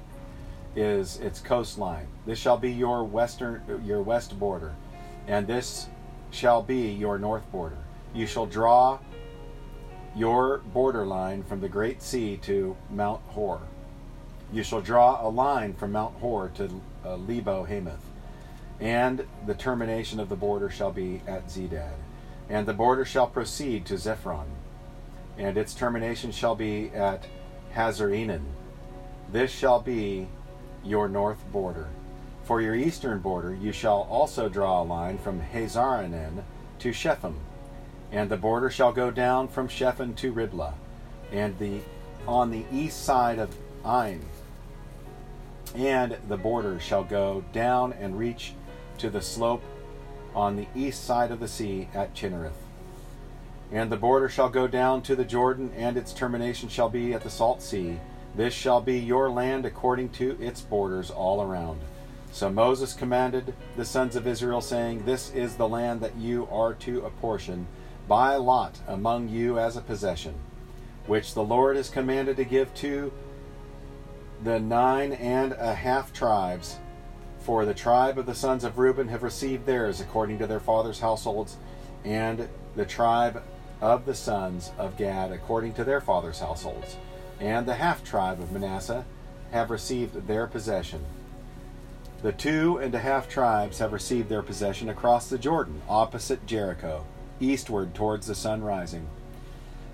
is 0.76 1.18
its 1.20 1.40
coastline. 1.40 2.08
This 2.26 2.38
shall 2.40 2.58
be 2.58 2.72
your 2.72 3.04
western 3.04 3.62
your 3.86 4.02
west 4.02 4.38
border. 4.40 4.74
and 5.28 5.48
this 5.48 5.88
shall 6.32 6.62
be 6.62 6.92
your 6.92 7.18
north 7.18 7.50
border. 7.52 7.78
You 8.14 8.28
shall 8.28 8.46
draw 8.46 9.00
your 10.16 10.60
borderline 10.74 11.44
from 11.44 11.62
the 11.62 11.70
great 11.70 12.02
sea 12.02 12.38
to 12.44 12.76
Mount 12.90 13.22
Hor. 13.28 13.62
You 14.54 14.64
shall 14.64 14.82
draw 14.82 15.26
a 15.26 15.30
line 15.30 15.74
from 15.74 15.92
Mount 15.94 16.16
Hor 16.16 16.50
to 16.56 16.82
uh, 17.06 17.16
Lebo 17.16 17.64
Hamath, 17.66 18.06
and 18.80 19.26
the 19.46 19.54
termination 19.56 20.20
of 20.20 20.30
the 20.30 20.36
border 20.36 20.70
shall 20.70 20.92
be 20.92 21.22
at 21.28 21.48
Zedad. 21.48 21.96
And 22.50 22.68
the 22.68 22.74
border 22.74 23.06
shall 23.06 23.28
proceed 23.28 23.86
to 23.88 23.96
Ziphron, 23.96 24.46
and 25.38 25.58
its 25.58 25.74
termination 25.74 26.32
shall 26.32 26.56
be 26.56 26.92
at 26.94 27.26
Hazarenan. 27.74 28.44
This 29.32 29.52
shall 29.52 29.82
be 29.82 30.28
your 30.86 31.10
north 31.10 31.44
border. 31.52 31.90
For 32.44 32.62
your 32.62 32.76
eastern 32.76 33.20
border 33.20 33.54
you 33.54 33.72
shall 33.72 34.08
also 34.10 34.48
draw 34.48 34.82
a 34.82 34.84
line 34.84 35.18
from 35.18 35.42
Hazarenan 35.42 36.44
to 36.80 36.94
Shepham, 36.94 37.40
and 38.12 38.30
the 38.30 38.38
border 38.38 38.70
shall 38.70 38.92
go 38.92 39.10
down 39.10 39.48
from 39.48 39.68
Shepham 39.68 40.14
to 40.16 40.32
Riblah, 40.32 40.76
and 41.32 41.58
the 41.58 41.82
on 42.28 42.52
the 42.52 42.66
east 42.72 43.04
side 43.04 43.40
of 43.40 43.56
Ain, 43.86 44.22
and 45.76 46.18
the 46.28 46.38
border 46.38 46.80
shall 46.80 47.04
go 47.04 47.44
down 47.54 47.94
and 47.94 48.18
reach 48.18 48.54
to 48.98 49.10
the 49.10 49.22
slope 49.22 49.64
on 50.34 50.56
the 50.56 50.68
east 50.76 51.04
side 51.04 51.32
of 51.32 51.40
the 51.40 51.48
sea 51.48 51.88
at 51.94 52.14
Chinnereth. 52.14 52.54
And 53.72 53.92
the 53.92 53.98
border 53.98 54.30
shall 54.30 54.50
go 54.50 54.68
down 54.68 55.02
to 55.04 55.16
the 55.16 55.26
Jordan, 55.26 55.72
and 55.76 55.98
its 55.98 56.14
termination 56.14 56.70
shall 56.70 56.90
be 56.90 57.14
at 57.14 57.22
the 57.24 57.30
salt 57.30 57.62
sea. 57.62 58.00
This 58.36 58.54
shall 58.54 58.82
be 58.82 59.00
your 59.00 59.30
land 59.30 59.66
according 59.66 60.10
to 60.10 60.38
its 60.42 60.62
borders 60.62 61.10
all 61.10 61.42
around. 61.42 61.80
So 62.32 62.50
Moses 62.50 62.94
commanded 62.94 63.54
the 63.78 63.86
sons 63.86 64.18
of 64.18 64.28
Israel, 64.28 64.60
saying, 64.60 65.06
This 65.06 65.32
is 65.32 65.56
the 65.56 65.70
land 65.70 66.02
that 66.02 66.18
you 66.18 66.48
are 66.52 66.74
to 66.74 67.06
apportion 67.06 67.66
by 68.10 68.36
lot 68.36 68.78
among 68.88 69.30
you 69.30 69.58
as 69.58 69.78
a 69.78 69.82
possession, 69.82 70.36
which 71.08 71.34
the 71.34 71.44
Lord 71.44 71.78
has 71.78 71.90
commanded 71.90 72.36
to 72.38 72.44
give 72.44 72.74
to 72.76 73.14
the 74.44 74.60
nine 74.60 75.14
and 75.14 75.54
a 75.54 75.74
half 75.74 76.12
tribes. 76.12 76.78
For 77.40 77.66
the 77.66 77.74
tribe 77.74 78.18
of 78.18 78.26
the 78.26 78.36
sons 78.36 78.64
of 78.64 78.78
Reuben 78.78 79.08
have 79.08 79.24
received 79.24 79.66
theirs 79.66 80.02
according 80.02 80.40
to 80.40 80.48
their 80.48 80.60
fathers' 80.60 81.00
households, 81.00 81.58
and 82.04 82.50
the 82.76 82.86
tribe 82.86 83.44
of 83.80 84.06
the 84.06 84.16
sons 84.16 84.72
of 84.78 84.98
Gad 84.98 85.32
according 85.32 85.74
to 85.76 85.84
their 85.84 86.02
fathers' 86.02 86.40
households, 86.40 86.98
and 87.40 87.66
the 87.66 87.76
half 87.76 88.04
tribe 88.04 88.40
of 88.40 88.52
Manasseh 88.52 89.06
have 89.52 89.70
received 89.70 90.28
their 90.28 90.48
possession. 90.48 91.04
The 92.22 92.32
two 92.32 92.78
and 92.78 92.94
a 92.96 93.00
half 93.00 93.30
tribes 93.30 93.80
have 93.80 93.94
received 93.94 94.30
their 94.30 94.42
possession 94.42 94.90
across 94.90 95.30
the 95.30 95.38
Jordan, 95.38 95.82
opposite 95.88 96.46
Jericho, 96.46 97.06
eastward 97.40 97.94
towards 97.94 98.28
the 98.28 98.36
sun 98.36 98.64
rising. 98.64 99.08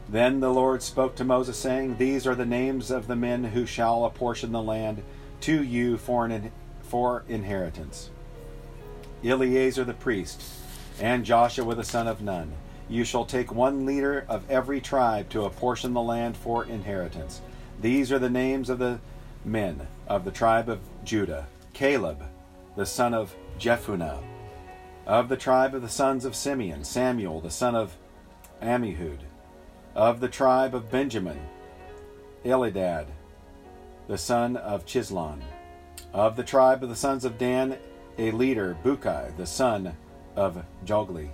Then 0.07 0.39
the 0.39 0.53
Lord 0.53 0.83
spoke 0.83 1.15
to 1.15 1.23
Moses, 1.23 1.57
saying, 1.57 1.97
These 1.97 2.27
are 2.27 2.35
the 2.35 2.45
names 2.45 2.91
of 2.91 3.07
the 3.07 3.15
men 3.15 3.45
who 3.45 3.65
shall 3.65 4.05
apportion 4.05 4.51
the 4.51 4.61
land 4.61 5.03
to 5.41 5.63
you 5.63 5.97
for, 5.97 6.25
an, 6.25 6.51
for 6.81 7.23
inheritance 7.27 8.09
Eleazar 9.23 9.83
the 9.83 9.93
priest, 9.93 10.41
and 10.99 11.25
Joshua 11.25 11.75
the 11.75 11.83
son 11.83 12.07
of 12.07 12.21
Nun. 12.21 12.53
You 12.91 13.05
shall 13.05 13.23
take 13.23 13.53
one 13.53 13.85
leader 13.85 14.25
of 14.27 14.51
every 14.51 14.81
tribe 14.81 15.29
to 15.29 15.45
apportion 15.45 15.93
the 15.93 16.01
land 16.01 16.35
for 16.35 16.65
inheritance. 16.65 17.39
These 17.79 18.11
are 18.11 18.19
the 18.19 18.29
names 18.29 18.69
of 18.69 18.79
the 18.79 18.99
men 19.45 19.87
of 20.09 20.25
the 20.25 20.31
tribe 20.31 20.67
of 20.67 20.81
Judah 21.05 21.47
Caleb, 21.73 22.21
the 22.75 22.85
son 22.85 23.13
of 23.13 23.33
Jephunneh. 23.57 24.21
Of 25.07 25.29
the 25.29 25.37
tribe 25.37 25.73
of 25.73 25.81
the 25.81 25.87
sons 25.87 26.25
of 26.25 26.35
Simeon, 26.35 26.83
Samuel, 26.83 27.39
the 27.39 27.49
son 27.49 27.75
of 27.75 27.95
Ammihud. 28.61 29.19
Of 29.95 30.19
the 30.19 30.27
tribe 30.27 30.75
of 30.75 30.91
Benjamin, 30.91 31.39
Elidad, 32.43 33.05
the 34.09 34.17
son 34.17 34.57
of 34.57 34.85
Chislon. 34.85 35.41
Of 36.13 36.35
the 36.35 36.43
tribe 36.43 36.83
of 36.83 36.89
the 36.89 36.95
sons 36.97 37.23
of 37.23 37.37
Dan, 37.37 37.77
a 38.17 38.31
leader, 38.31 38.75
Bukki, 38.83 39.37
the 39.37 39.47
son 39.47 39.95
of 40.35 40.61
Jogli. 40.85 41.29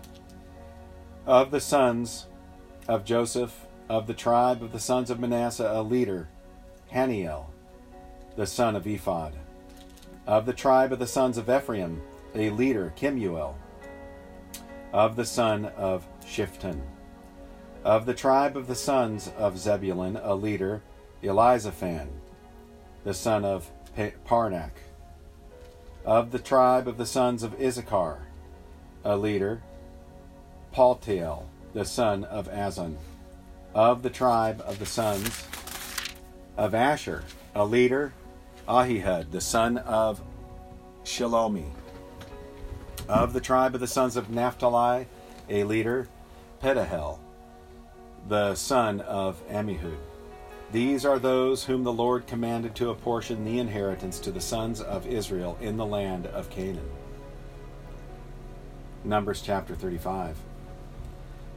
Of 1.27 1.51
the 1.51 1.59
sons 1.59 2.27
of 2.87 3.03
Joseph, 3.03 3.67
of 3.89 4.07
the 4.07 4.13
tribe 4.13 4.63
of 4.63 4.71
the 4.71 4.79
sons 4.79 5.09
of 5.09 5.19
Manasseh, 5.19 5.69
a 5.69 5.83
leader, 5.83 6.29
Hanniel, 6.87 7.47
the 8.37 8.47
son 8.47 8.77
of 8.77 8.87
Ephod. 8.87 9.33
Of 10.25 10.45
the 10.45 10.53
tribe 10.53 10.93
of 10.93 10.99
the 10.99 11.05
sons 11.05 11.37
of 11.37 11.49
Ephraim, 11.49 12.01
a 12.33 12.49
leader, 12.51 12.93
Kemuel, 12.95 13.57
of 14.93 15.17
the 15.17 15.25
son 15.25 15.65
of 15.65 16.07
Shiphtan. 16.25 16.81
Of 17.83 18.05
the 18.05 18.13
tribe 18.13 18.55
of 18.55 18.67
the 18.67 18.75
sons 18.75 19.29
of 19.37 19.59
Zebulun, 19.59 20.17
a 20.23 20.33
leader, 20.33 20.81
Elizaphan, 21.21 22.07
the 23.03 23.13
son 23.13 23.43
of 23.43 23.69
Parnach. 24.25 24.77
Of 26.05 26.31
the 26.31 26.39
tribe 26.39 26.87
of 26.87 26.97
the 26.97 27.05
sons 27.05 27.43
of 27.43 27.59
Issachar, 27.59 28.19
a 29.03 29.17
leader, 29.17 29.61
Paltiel, 30.77 31.45
the 31.73 31.83
son 31.83 32.23
of 32.25 32.47
Azan. 32.49 32.99
Of 33.73 34.03
the 34.03 34.11
tribe 34.11 34.61
of 34.63 34.77
the 34.77 34.85
sons 34.85 35.43
of 36.55 36.75
Asher, 36.75 37.23
a 37.55 37.65
leader, 37.65 38.13
Ahihud, 38.67 39.31
the 39.31 39.41
son 39.41 39.79
of 39.79 40.21
Shilomi. 41.03 41.71
Of 43.09 43.33
the 43.33 43.41
tribe 43.41 43.73
of 43.73 43.81
the 43.81 43.87
sons 43.87 44.15
of 44.17 44.29
Naphtali, 44.29 45.07
a 45.49 45.63
leader, 45.63 46.07
Pedahel, 46.61 47.17
the 48.27 48.53
son 48.53 49.01
of 49.01 49.41
Ammihud. 49.49 49.97
These 50.71 51.07
are 51.07 51.17
those 51.17 51.63
whom 51.63 51.83
the 51.85 51.91
Lord 51.91 52.27
commanded 52.27 52.75
to 52.75 52.91
apportion 52.91 53.45
the 53.45 53.57
inheritance 53.57 54.19
to 54.19 54.31
the 54.31 54.41
sons 54.41 54.79
of 54.79 55.07
Israel 55.07 55.57
in 55.59 55.75
the 55.75 55.87
land 55.87 56.27
of 56.27 56.51
Canaan. 56.51 56.91
Numbers 59.03 59.41
chapter 59.41 59.73
35. 59.73 60.37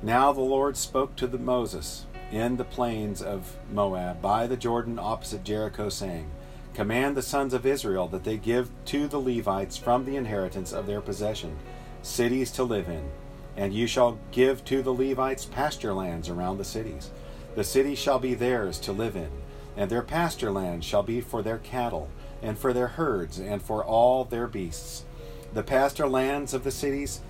Now 0.02 0.32
the 0.32 0.40
Lord 0.40 0.78
spoke 0.78 1.14
to 1.16 1.26
the 1.26 1.38
Moses 1.38 2.06
in 2.32 2.56
the 2.56 2.64
plains 2.64 3.20
of 3.20 3.58
Moab 3.70 4.22
by 4.22 4.46
the 4.46 4.56
Jordan 4.56 4.98
opposite 4.98 5.44
Jericho, 5.44 5.90
saying, 5.90 6.30
Command 6.72 7.16
the 7.16 7.22
sons 7.22 7.52
of 7.52 7.66
Israel 7.66 8.08
that 8.08 8.24
they 8.24 8.38
give 8.38 8.70
to 8.86 9.06
the 9.06 9.20
Levites 9.20 9.76
from 9.76 10.06
the 10.06 10.16
inheritance 10.16 10.72
of 10.72 10.86
their 10.86 11.02
possession 11.02 11.58
cities 12.00 12.50
to 12.52 12.64
live 12.64 12.88
in, 12.88 13.10
and 13.58 13.74
you 13.74 13.86
shall 13.86 14.18
give 14.30 14.64
to 14.64 14.80
the 14.80 14.94
Levites 14.94 15.44
pasture 15.44 15.92
lands 15.92 16.30
around 16.30 16.56
the 16.56 16.64
cities. 16.64 17.10
The 17.54 17.64
cities 17.64 17.98
shall 17.98 18.18
be 18.18 18.32
theirs 18.32 18.78
to 18.80 18.92
live 18.92 19.16
in, 19.16 19.30
and 19.76 19.90
their 19.90 20.02
pasture 20.02 20.50
lands 20.50 20.86
shall 20.86 21.02
be 21.02 21.20
for 21.20 21.42
their 21.42 21.58
cattle, 21.58 22.08
and 22.40 22.58
for 22.58 22.72
their 22.72 22.88
herds, 22.88 23.38
and 23.38 23.60
for 23.60 23.84
all 23.84 24.24
their 24.24 24.46
beasts. 24.46 25.04
The 25.52 25.62
pasture 25.62 26.08
lands 26.08 26.54
of 26.54 26.64
the 26.64 26.70
cities 26.70 27.20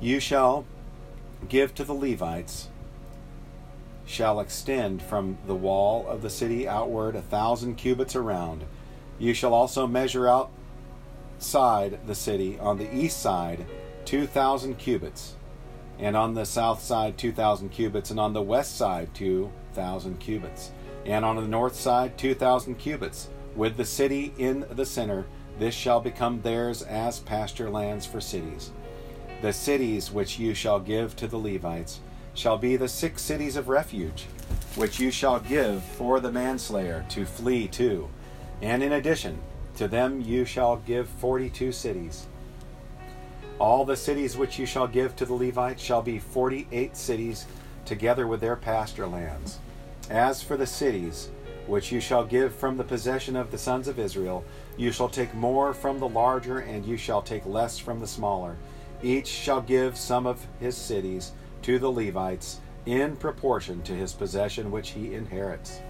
you 0.00 0.18
shall 0.18 0.64
give 1.48 1.74
to 1.74 1.84
the 1.84 1.94
Levites 1.94 2.68
shall 4.04 4.40
extend 4.40 5.00
from 5.02 5.38
the 5.46 5.54
wall 5.54 6.06
of 6.08 6.22
the 6.22 6.30
city 6.30 6.66
outward 6.68 7.14
a 7.14 7.22
thousand 7.22 7.76
cubits 7.76 8.16
around. 8.16 8.64
You 9.18 9.34
shall 9.34 9.54
also 9.54 9.86
measure 9.86 10.28
outside 10.28 11.98
the 12.06 12.14
city 12.14 12.58
on 12.58 12.78
the 12.78 12.94
east 12.94 13.20
side 13.20 13.66
two 14.04 14.26
thousand 14.26 14.78
cubits, 14.78 15.36
and 15.98 16.16
on 16.16 16.34
the 16.34 16.46
south 16.46 16.82
side 16.82 17.16
two 17.18 17.32
thousand 17.32 17.68
cubits, 17.68 18.10
and 18.10 18.18
on 18.18 18.32
the 18.32 18.42
west 18.42 18.76
side 18.76 19.14
two 19.14 19.52
thousand 19.74 20.18
cubits, 20.18 20.72
and 21.04 21.24
on 21.24 21.36
the 21.36 21.46
north 21.46 21.76
side 21.76 22.18
two 22.18 22.34
thousand 22.34 22.76
cubits, 22.76 23.28
with 23.54 23.76
the 23.76 23.84
city 23.84 24.32
in 24.38 24.66
the 24.70 24.86
center. 24.86 25.26
This 25.58 25.74
shall 25.74 26.00
become 26.00 26.40
theirs 26.40 26.80
as 26.80 27.20
pasture 27.20 27.68
lands 27.68 28.06
for 28.06 28.20
cities. 28.20 28.70
The 29.42 29.52
cities 29.54 30.10
which 30.10 30.38
you 30.38 30.52
shall 30.52 30.80
give 30.80 31.16
to 31.16 31.26
the 31.26 31.38
Levites 31.38 32.00
shall 32.34 32.58
be 32.58 32.76
the 32.76 32.88
six 32.88 33.22
cities 33.22 33.56
of 33.56 33.68
refuge, 33.68 34.26
which 34.76 35.00
you 35.00 35.10
shall 35.10 35.40
give 35.40 35.82
for 35.82 36.20
the 36.20 36.30
manslayer 36.30 37.06
to 37.08 37.24
flee 37.24 37.66
to. 37.68 38.08
And 38.60 38.82
in 38.82 38.92
addition, 38.92 39.38
to 39.76 39.88
them 39.88 40.20
you 40.20 40.44
shall 40.44 40.76
give 40.76 41.08
forty 41.08 41.48
two 41.48 41.72
cities. 41.72 42.26
All 43.58 43.84
the 43.86 43.96
cities 43.96 44.36
which 44.36 44.58
you 44.58 44.66
shall 44.66 44.86
give 44.86 45.16
to 45.16 45.24
the 45.24 45.34
Levites 45.34 45.82
shall 45.82 46.02
be 46.02 46.18
forty 46.18 46.68
eight 46.70 46.94
cities, 46.94 47.46
together 47.86 48.26
with 48.26 48.40
their 48.40 48.56
pasture 48.56 49.06
lands. 49.06 49.58
As 50.10 50.42
for 50.42 50.58
the 50.58 50.66
cities 50.66 51.30
which 51.66 51.90
you 51.90 52.00
shall 52.00 52.24
give 52.24 52.54
from 52.54 52.76
the 52.76 52.84
possession 52.84 53.36
of 53.36 53.50
the 53.50 53.58
sons 53.58 53.88
of 53.88 53.98
Israel, 53.98 54.44
you 54.76 54.92
shall 54.92 55.08
take 55.08 55.32
more 55.34 55.72
from 55.72 55.98
the 55.98 56.08
larger, 56.08 56.58
and 56.58 56.84
you 56.84 56.96
shall 56.98 57.22
take 57.22 57.46
less 57.46 57.78
from 57.78 58.00
the 58.00 58.06
smaller. 58.06 58.56
Each 59.02 59.28
shall 59.28 59.60
give 59.62 59.96
some 59.96 60.26
of 60.26 60.46
his 60.58 60.76
cities 60.76 61.32
to 61.62 61.78
the 61.78 61.90
Levites 61.90 62.60
in 62.86 63.16
proportion 63.16 63.82
to 63.82 63.92
his 63.92 64.12
possession 64.12 64.70
which 64.70 64.90
he 64.90 65.14
inherits. 65.14 65.80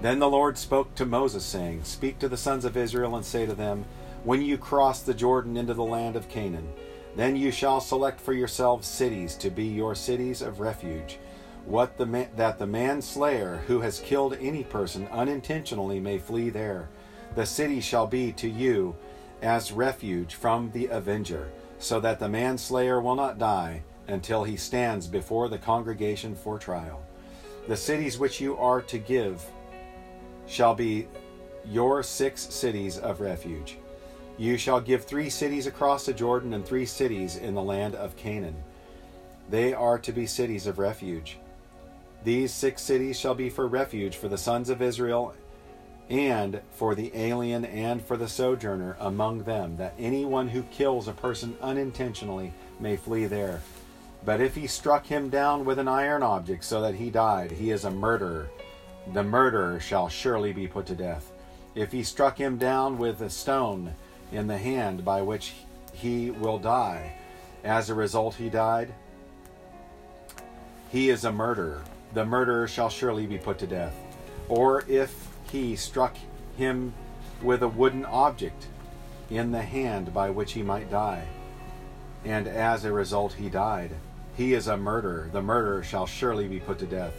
Then 0.00 0.18
the 0.20 0.28
Lord 0.28 0.56
spoke 0.56 0.94
to 0.94 1.04
Moses, 1.06 1.44
saying, 1.44 1.82
Speak 1.84 2.18
to 2.20 2.28
the 2.28 2.36
sons 2.36 2.64
of 2.64 2.76
Israel 2.76 3.16
and 3.16 3.24
say 3.24 3.46
to 3.46 3.54
them, 3.54 3.84
When 4.22 4.42
you 4.42 4.56
cross 4.56 5.02
the 5.02 5.14
Jordan 5.14 5.56
into 5.56 5.74
the 5.74 5.84
land 5.84 6.14
of 6.14 6.28
Canaan, 6.28 6.72
Then 7.16 7.34
you 7.34 7.50
shall 7.50 7.80
select 7.80 8.20
for 8.20 8.32
yourselves 8.32 8.86
cities 8.86 9.34
to 9.36 9.50
be 9.50 9.64
your 9.64 9.96
cities 9.96 10.40
of 10.40 10.60
refuge, 10.60 11.18
what 11.64 11.98
the 11.98 12.06
ma- 12.06 12.26
that 12.36 12.60
the 12.60 12.66
manslayer 12.66 13.56
who 13.66 13.80
has 13.80 13.98
killed 13.98 14.36
any 14.40 14.62
person 14.62 15.08
unintentionally 15.08 15.98
may 15.98 16.18
flee 16.18 16.50
there. 16.50 16.88
The 17.34 17.44
city 17.44 17.80
shall 17.80 18.06
be 18.06 18.32
to 18.34 18.48
you 18.48 18.94
as 19.42 19.72
refuge 19.72 20.34
from 20.34 20.70
the 20.72 20.86
avenger, 20.86 21.50
so 21.78 22.00
that 22.00 22.18
the 22.18 22.28
manslayer 22.28 23.00
will 23.00 23.14
not 23.14 23.38
die 23.38 23.82
until 24.08 24.44
he 24.44 24.56
stands 24.56 25.06
before 25.06 25.48
the 25.48 25.58
congregation 25.58 26.34
for 26.34 26.58
trial. 26.58 27.02
The 27.68 27.76
cities 27.76 28.18
which 28.18 28.40
you 28.40 28.56
are 28.56 28.80
to 28.82 28.98
give 28.98 29.44
shall 30.46 30.74
be 30.74 31.06
your 31.64 32.02
six 32.02 32.42
cities 32.42 32.98
of 32.98 33.20
refuge. 33.20 33.76
You 34.38 34.56
shall 34.56 34.80
give 34.80 35.04
three 35.04 35.28
cities 35.28 35.66
across 35.66 36.06
the 36.06 36.14
Jordan 36.14 36.54
and 36.54 36.64
three 36.64 36.86
cities 36.86 37.36
in 37.36 37.54
the 37.54 37.62
land 37.62 37.94
of 37.94 38.16
Canaan. 38.16 38.56
They 39.50 39.74
are 39.74 39.98
to 39.98 40.12
be 40.12 40.26
cities 40.26 40.66
of 40.66 40.78
refuge. 40.78 41.38
These 42.24 42.52
six 42.52 42.82
cities 42.82 43.18
shall 43.18 43.34
be 43.34 43.50
for 43.50 43.66
refuge 43.66 44.16
for 44.16 44.28
the 44.28 44.38
sons 44.38 44.70
of 44.70 44.80
Israel 44.80 45.34
and 46.10 46.60
for 46.72 46.94
the 46.94 47.10
alien 47.14 47.64
and 47.64 48.02
for 48.02 48.16
the 48.16 48.28
sojourner 48.28 48.96
among 49.00 49.42
them, 49.42 49.76
that 49.76 49.94
anyone 49.98 50.48
who 50.48 50.62
kills 50.64 51.06
a 51.06 51.12
person 51.12 51.56
unintentionally 51.60 52.52
may 52.80 52.96
flee 52.96 53.26
there. 53.26 53.60
But 54.24 54.40
if 54.40 54.54
he 54.54 54.66
struck 54.66 55.06
him 55.06 55.28
down 55.28 55.64
with 55.64 55.78
an 55.78 55.88
iron 55.88 56.22
object 56.22 56.64
so 56.64 56.80
that 56.82 56.94
he 56.94 57.10
died, 57.10 57.52
he 57.52 57.70
is 57.70 57.84
a 57.84 57.90
murderer. 57.90 58.48
The 59.12 59.22
murderer 59.22 59.80
shall 59.80 60.08
surely 60.08 60.52
be 60.52 60.66
put 60.66 60.86
to 60.86 60.94
death. 60.94 61.30
If 61.74 61.92
he 61.92 62.02
struck 62.02 62.36
him 62.36 62.56
down 62.58 62.98
with 62.98 63.20
a 63.20 63.30
stone 63.30 63.94
in 64.32 64.46
the 64.46 64.58
hand 64.58 65.04
by 65.04 65.22
which 65.22 65.52
he 65.92 66.30
will 66.30 66.58
die, 66.58 67.14
as 67.64 67.90
a 67.90 67.94
result 67.94 68.34
he 68.34 68.48
died, 68.48 68.92
he 70.90 71.10
is 71.10 71.24
a 71.24 71.32
murderer. 71.32 71.82
The 72.14 72.24
murderer 72.24 72.66
shall 72.66 72.88
surely 72.88 73.26
be 73.26 73.38
put 73.38 73.58
to 73.58 73.66
death. 73.66 73.94
Or 74.48 74.84
if 74.88 75.28
he 75.50 75.76
struck 75.76 76.16
him 76.56 76.92
with 77.42 77.62
a 77.62 77.68
wooden 77.68 78.04
object 78.04 78.66
in 79.30 79.52
the 79.52 79.62
hand 79.62 80.12
by 80.12 80.30
which 80.30 80.52
he 80.52 80.62
might 80.62 80.90
die, 80.90 81.24
and 82.24 82.48
as 82.48 82.84
a 82.84 82.92
result 82.92 83.34
he 83.34 83.48
died, 83.48 83.92
he 84.36 84.54
is 84.54 84.66
a 84.66 84.76
murderer. 84.76 85.28
The 85.32 85.42
murderer 85.42 85.82
shall 85.82 86.06
surely 86.06 86.48
be 86.48 86.60
put 86.60 86.78
to 86.78 86.86
death. 86.86 87.14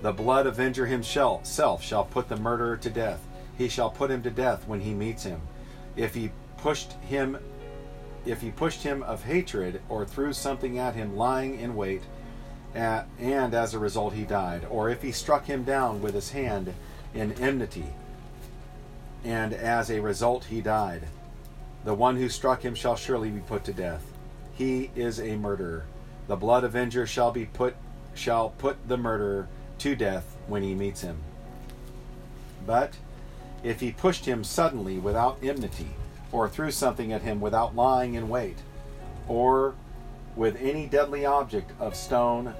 The 0.00 0.12
blood 0.12 0.46
avenger 0.46 0.86
himself 0.86 1.82
shall 1.82 2.04
put 2.04 2.28
the 2.28 2.36
murderer 2.36 2.76
to 2.76 2.90
death. 2.90 3.20
He 3.58 3.68
shall 3.68 3.90
put 3.90 4.10
him 4.10 4.22
to 4.22 4.30
death 4.30 4.66
when 4.66 4.80
he 4.80 4.94
meets 4.94 5.24
him. 5.24 5.40
If 5.96 6.14
he 6.14 6.30
pushed 6.58 6.92
him 6.92 7.38
if 8.24 8.40
he 8.40 8.50
pushed 8.50 8.82
him 8.82 9.02
of 9.02 9.24
hatred 9.24 9.80
or 9.88 10.04
threw 10.04 10.32
something 10.32 10.78
at 10.78 10.94
him 10.94 11.16
lying 11.16 11.58
in 11.58 11.74
wait, 11.74 12.02
at, 12.74 13.08
and 13.18 13.52
as 13.52 13.74
a 13.74 13.78
result 13.78 14.14
he 14.14 14.22
died, 14.22 14.66
or 14.70 14.88
if 14.88 15.02
he 15.02 15.10
struck 15.12 15.46
him 15.46 15.64
down 15.64 16.00
with 16.00 16.14
his 16.14 16.30
hand 16.30 16.72
in 17.14 17.32
enmity, 17.32 17.86
and 19.24 19.52
as 19.52 19.90
a 19.90 20.00
result 20.00 20.44
he 20.44 20.60
died, 20.60 21.02
the 21.84 21.94
one 21.94 22.16
who 22.16 22.28
struck 22.28 22.62
him 22.62 22.74
shall 22.74 22.96
surely 22.96 23.30
be 23.30 23.40
put 23.40 23.64
to 23.64 23.72
death. 23.72 24.04
He 24.54 24.90
is 24.94 25.20
a 25.20 25.36
murderer. 25.36 25.84
The 26.28 26.36
blood 26.36 26.64
avenger 26.64 27.06
shall 27.06 27.32
be 27.32 27.46
put 27.46 27.74
shall 28.14 28.50
put 28.50 28.88
the 28.88 28.96
murderer 28.96 29.48
to 29.78 29.96
death 29.96 30.36
when 30.46 30.62
he 30.62 30.74
meets 30.74 31.00
him. 31.00 31.18
But 32.66 32.94
if 33.62 33.80
he 33.80 33.90
pushed 33.92 34.26
him 34.26 34.44
suddenly 34.44 34.98
without 34.98 35.38
enmity, 35.42 35.88
or 36.30 36.48
threw 36.48 36.70
something 36.70 37.12
at 37.12 37.22
him 37.22 37.40
without 37.40 37.74
lying 37.74 38.14
in 38.14 38.28
wait, 38.28 38.58
or 39.28 39.74
with 40.36 40.56
any 40.60 40.86
deadly 40.86 41.24
object 41.24 41.72
of 41.80 41.96
stone, 41.96 42.54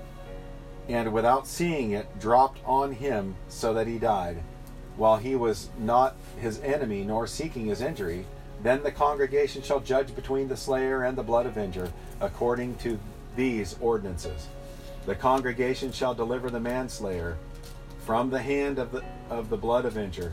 and 0.89 1.13
without 1.13 1.47
seeing 1.47 1.93
it 1.93 2.19
dropped 2.19 2.61
on 2.65 2.93
him 2.93 3.35
so 3.49 3.75
that 3.75 3.87
he 3.87 3.99
died, 3.99 4.43
while 4.97 5.17
he 5.17 5.35
was 5.35 5.71
not 5.79 6.17
his 6.41 6.61
enemy 6.61 7.05
nor 7.05 7.27
seeking 7.27 7.67
his 7.67 7.81
injury, 7.81 8.27
then 8.63 8.83
the 8.83 8.93
congregation 8.93 9.63
shall 9.63 9.81
judge 9.81 10.15
between 10.15 10.49
the 10.49 10.57
slayer 10.57 11.03
and 11.03 11.17
the 11.17 11.23
blood 11.23 11.47
avenger 11.47 11.93
according 12.21 12.77
to 12.77 12.99
these 13.37 13.77
ordinances. 13.81 14.49
The 15.07 15.15
congregation 15.15 15.91
shall 15.91 16.15
deliver 16.15 16.51
the 16.51 16.61
manslayer 16.61 17.39
from 18.05 18.31
the 18.31 18.43
hand 18.43 18.79
of 18.79 18.93
the, 18.93 19.03
of 19.31 19.49
the 19.49 19.57
blood 19.57 19.85
avenger, 19.85 20.33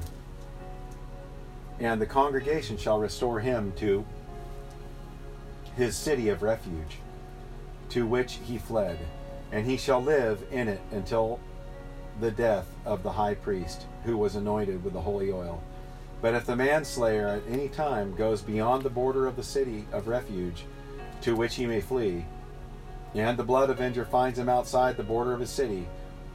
and 1.79 2.01
the 2.01 2.05
congregation 2.05 2.77
shall 2.77 2.99
restore 2.99 3.39
him 3.39 3.73
to 3.77 4.05
his 5.75 5.95
city 5.95 6.29
of 6.29 6.43
refuge, 6.43 6.97
to 7.89 8.05
which 8.05 8.39
he 8.45 8.57
fled, 8.57 8.99
and 9.51 9.65
he 9.65 9.77
shall 9.77 10.01
live 10.01 10.43
in 10.51 10.67
it 10.67 10.81
until 10.91 11.39
the 12.19 12.31
death 12.31 12.67
of 12.85 13.03
the 13.03 13.12
high 13.12 13.35
priest, 13.35 13.85
who 14.03 14.17
was 14.17 14.35
anointed 14.35 14.83
with 14.83 14.93
the 14.93 15.01
holy 15.01 15.31
oil. 15.31 15.62
But 16.21 16.33
if 16.33 16.45
the 16.45 16.55
manslayer 16.55 17.27
at 17.27 17.43
any 17.49 17.69
time 17.69 18.15
goes 18.15 18.41
beyond 18.41 18.83
the 18.83 18.89
border 18.89 19.25
of 19.25 19.35
the 19.35 19.43
city 19.43 19.85
of 19.91 20.07
refuge, 20.07 20.65
to 21.21 21.35
which 21.35 21.55
he 21.55 21.65
may 21.65 21.81
flee, 21.81 22.25
and 23.15 23.38
the 23.38 23.43
blood 23.43 23.69
avenger 23.69 24.05
finds 24.05 24.38
him 24.38 24.49
outside 24.49 24.97
the 24.97 25.03
border 25.03 25.33
of 25.33 25.39
his 25.39 25.49
city 25.49 25.88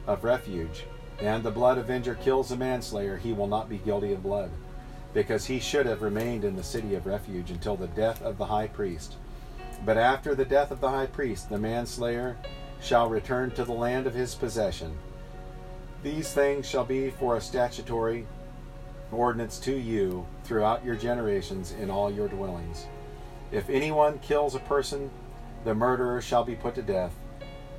of 0.07 0.23
refuge, 0.23 0.85
and 1.19 1.43
the 1.43 1.51
blood 1.51 1.77
avenger 1.77 2.15
kills 2.15 2.49
the 2.49 2.55
manslayer, 2.55 3.17
he 3.17 3.31
will 3.31 3.47
not 3.47 3.69
be 3.69 3.77
guilty 3.77 4.11
of 4.11 4.23
blood, 4.23 4.49
because 5.13 5.45
he 5.45 5.59
should 5.59 5.85
have 5.85 6.01
remained 6.01 6.43
in 6.43 6.55
the 6.55 6.63
city 6.63 6.95
of 6.95 7.05
refuge 7.05 7.51
until 7.51 7.75
the 7.75 7.87
death 7.87 8.21
of 8.23 8.37
the 8.37 8.45
high 8.45 8.67
priest. 8.67 9.15
But 9.85 9.97
after 9.97 10.33
the 10.33 10.45
death 10.45 10.71
of 10.71 10.81
the 10.81 10.89
high 10.89 11.05
priest, 11.05 11.49
the 11.49 11.59
manslayer 11.59 12.37
shall 12.81 13.09
return 13.09 13.51
to 13.51 13.63
the 13.63 13.73
land 13.73 14.07
of 14.07 14.13
his 14.13 14.35
possession. 14.35 14.97
These 16.03 16.31
things 16.33 16.67
shall 16.69 16.85
be 16.85 17.09
for 17.09 17.35
a 17.35 17.41
statutory 17.41 18.27
ordinance 19.11 19.59
to 19.59 19.75
you 19.75 20.25
throughout 20.43 20.83
your 20.83 20.95
generations 20.95 21.71
in 21.71 21.89
all 21.89 22.11
your 22.11 22.27
dwellings. 22.27 22.85
If 23.51 23.69
anyone 23.69 24.19
kills 24.19 24.55
a 24.55 24.59
person 24.59 25.09
the 25.63 25.73
murderer 25.73 26.21
shall 26.21 26.43
be 26.43 26.55
put 26.55 26.75
to 26.75 26.81
death 26.83 27.13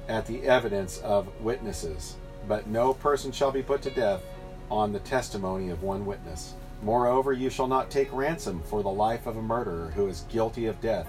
at 0.09 0.27
the 0.27 0.43
evidence 0.43 0.99
of 0.99 1.29
witnesses, 1.41 2.17
but 2.49 2.67
no 2.67 2.93
person 2.93 3.31
shall 3.31 3.53
be 3.53 3.63
put 3.63 3.81
to 3.83 3.91
death 3.91 4.23
on 4.71 4.93
the 4.93 4.99
testimony 5.01 5.71
of 5.71 5.83
one 5.83 6.05
witness. 6.05 6.55
Moreover, 6.83 7.33
you 7.33 7.49
shall 7.49 7.69
not 7.69 7.91
take 7.91 8.13
ransom 8.13 8.63
for 8.65 8.83
the 8.83 8.91
life 8.91 9.27
of 9.27 9.37
a 9.37 9.43
murderer 9.43 9.93
who 9.95 10.09
is 10.09 10.25
guilty 10.29 10.67
of 10.67 10.81
death, 10.81 11.07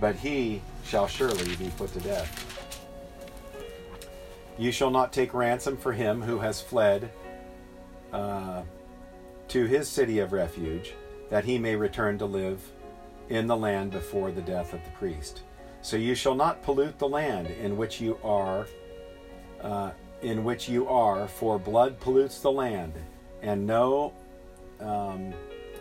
but 0.00 0.14
he 0.14 0.62
shall 0.84 1.06
surely 1.06 1.56
be 1.56 1.70
put 1.76 1.92
to 1.92 2.00
death. 2.00 2.69
You 4.60 4.72
shall 4.72 4.90
not 4.90 5.10
take 5.10 5.32
ransom 5.32 5.78
for 5.78 5.90
him 5.90 6.20
who 6.20 6.38
has 6.40 6.60
fled 6.60 7.10
uh, 8.12 8.60
to 9.48 9.64
his 9.64 9.88
city 9.88 10.18
of 10.18 10.34
refuge, 10.34 10.92
that 11.30 11.46
he 11.46 11.56
may 11.56 11.74
return 11.74 12.18
to 12.18 12.26
live 12.26 12.60
in 13.30 13.46
the 13.46 13.56
land 13.56 13.90
before 13.90 14.30
the 14.30 14.42
death 14.42 14.74
of 14.74 14.84
the 14.84 14.90
priest. 14.90 15.40
So 15.80 15.96
you 15.96 16.14
shall 16.14 16.34
not 16.34 16.62
pollute 16.62 16.98
the 16.98 17.08
land 17.08 17.46
in 17.46 17.78
which 17.78 18.02
you 18.02 18.18
are, 18.22 18.66
uh, 19.62 19.92
in 20.20 20.44
which 20.44 20.68
you 20.68 20.86
are, 20.88 21.26
for 21.26 21.58
blood 21.58 21.98
pollutes 21.98 22.40
the 22.40 22.52
land, 22.52 22.92
and 23.40 23.66
no 23.66 24.12
um, 24.78 25.32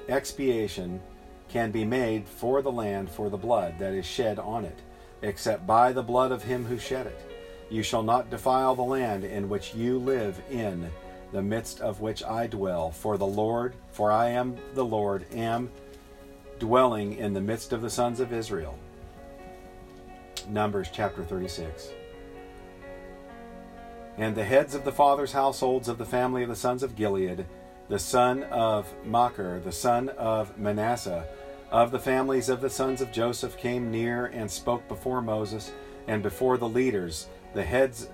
expiation 0.08 1.02
can 1.50 1.70
be 1.70 1.84
made 1.84 2.26
for 2.26 2.62
the 2.62 2.72
land 2.72 3.12
for 3.12 3.30
the 3.30 3.36
blood 3.38 3.78
that 3.78 3.94
is 3.94 4.06
shed 4.06 4.39
on 4.39 4.63
it, 4.63 4.80
except 5.22 5.68
by 5.68 5.92
the 5.92 6.02
blood 6.02 6.32
of 6.32 6.44
him 6.44 6.63
who 6.63 6.78
shed 6.78 7.08
it. 7.08 7.29
You 7.69 7.84
shall 7.84 8.03
not 8.03 8.29
defile 8.29 8.75
the 8.75 8.82
land 8.82 9.23
in 9.23 9.49
which 9.49 9.75
you 9.75 9.99
live 9.99 10.41
in 10.49 10.89
the 11.32 11.41
midst 11.41 11.82
of 11.82 12.01
which 12.01 12.23
I 12.23 12.47
dwell, 12.47 12.91
for 12.91 13.17
the 13.17 13.27
Lord, 13.27 13.73
for 13.91 14.12
I 14.12 14.29
am 14.29 14.58
the 14.73 14.86
Lord, 14.86 15.25
am 15.34 15.69
dwelling 16.58 17.17
in 17.17 17.34
the 17.34 17.41
midst 17.41 17.71
of 17.71 17.82
the 17.82 17.89
sons 17.89 18.19
of 18.19 18.34
Israel. 18.34 18.77
Numbers 20.47 20.89
chapter 20.91 21.23
36. 21.23 21.89
And 24.17 24.36
the 24.36 24.43
heads 24.43 24.73
of 24.73 24.84
the 24.84 24.91
fathers' 24.91 25.32
households 25.32 25.88
of 25.88 25.97
the 25.97 26.05
family 26.05 26.43
of 26.43 26.49
the 26.49 26.55
sons 26.55 26.82
of 26.82 26.95
Gilead, 26.95 27.45
the 27.88 27.99
son 27.99 28.43
of 28.45 28.91
Machir, 29.05 29.62
the 29.63 29.71
son 29.71 30.10
of 30.10 30.58
Manasseh, 30.58 31.25
of 31.71 31.91
the 31.91 31.99
families 31.99 32.49
of 32.49 32.62
the 32.62 32.69
sons 32.69 32.99
of 32.99 33.12
Joseph, 33.12 33.58
came 33.58 33.91
near 33.91 34.25
and 34.25 34.49
spoke 34.49 34.88
before 34.88 35.21
Moses 35.21 35.71
and 36.08 36.23
before 36.23 36.58
the 36.58 36.67
leaders, 36.67 37.27
the 37.54 37.64
heads, 37.64 38.10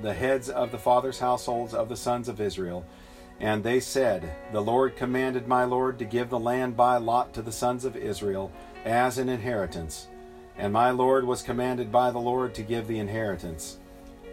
the 0.00 0.14
heads 0.14 0.48
of 0.48 0.70
the 0.70 0.78
fathers' 0.78 1.18
households 1.18 1.74
of 1.74 1.88
the 1.88 1.96
sons 1.96 2.28
of 2.28 2.40
Israel. 2.40 2.84
And 3.40 3.64
they 3.64 3.80
said, 3.80 4.30
The 4.52 4.60
Lord 4.60 4.96
commanded 4.96 5.48
my 5.48 5.64
Lord 5.64 5.98
to 5.98 6.04
give 6.04 6.28
the 6.28 6.38
land 6.38 6.76
by 6.76 6.98
lot 6.98 7.32
to 7.34 7.42
the 7.42 7.52
sons 7.52 7.84
of 7.84 7.96
Israel 7.96 8.52
as 8.84 9.18
an 9.18 9.28
inheritance. 9.28 10.08
And 10.58 10.72
my 10.72 10.90
Lord 10.90 11.24
was 11.24 11.42
commanded 11.42 11.90
by 11.90 12.10
the 12.10 12.18
Lord 12.18 12.54
to 12.54 12.62
give 12.62 12.86
the 12.86 12.98
inheritance 12.98 13.78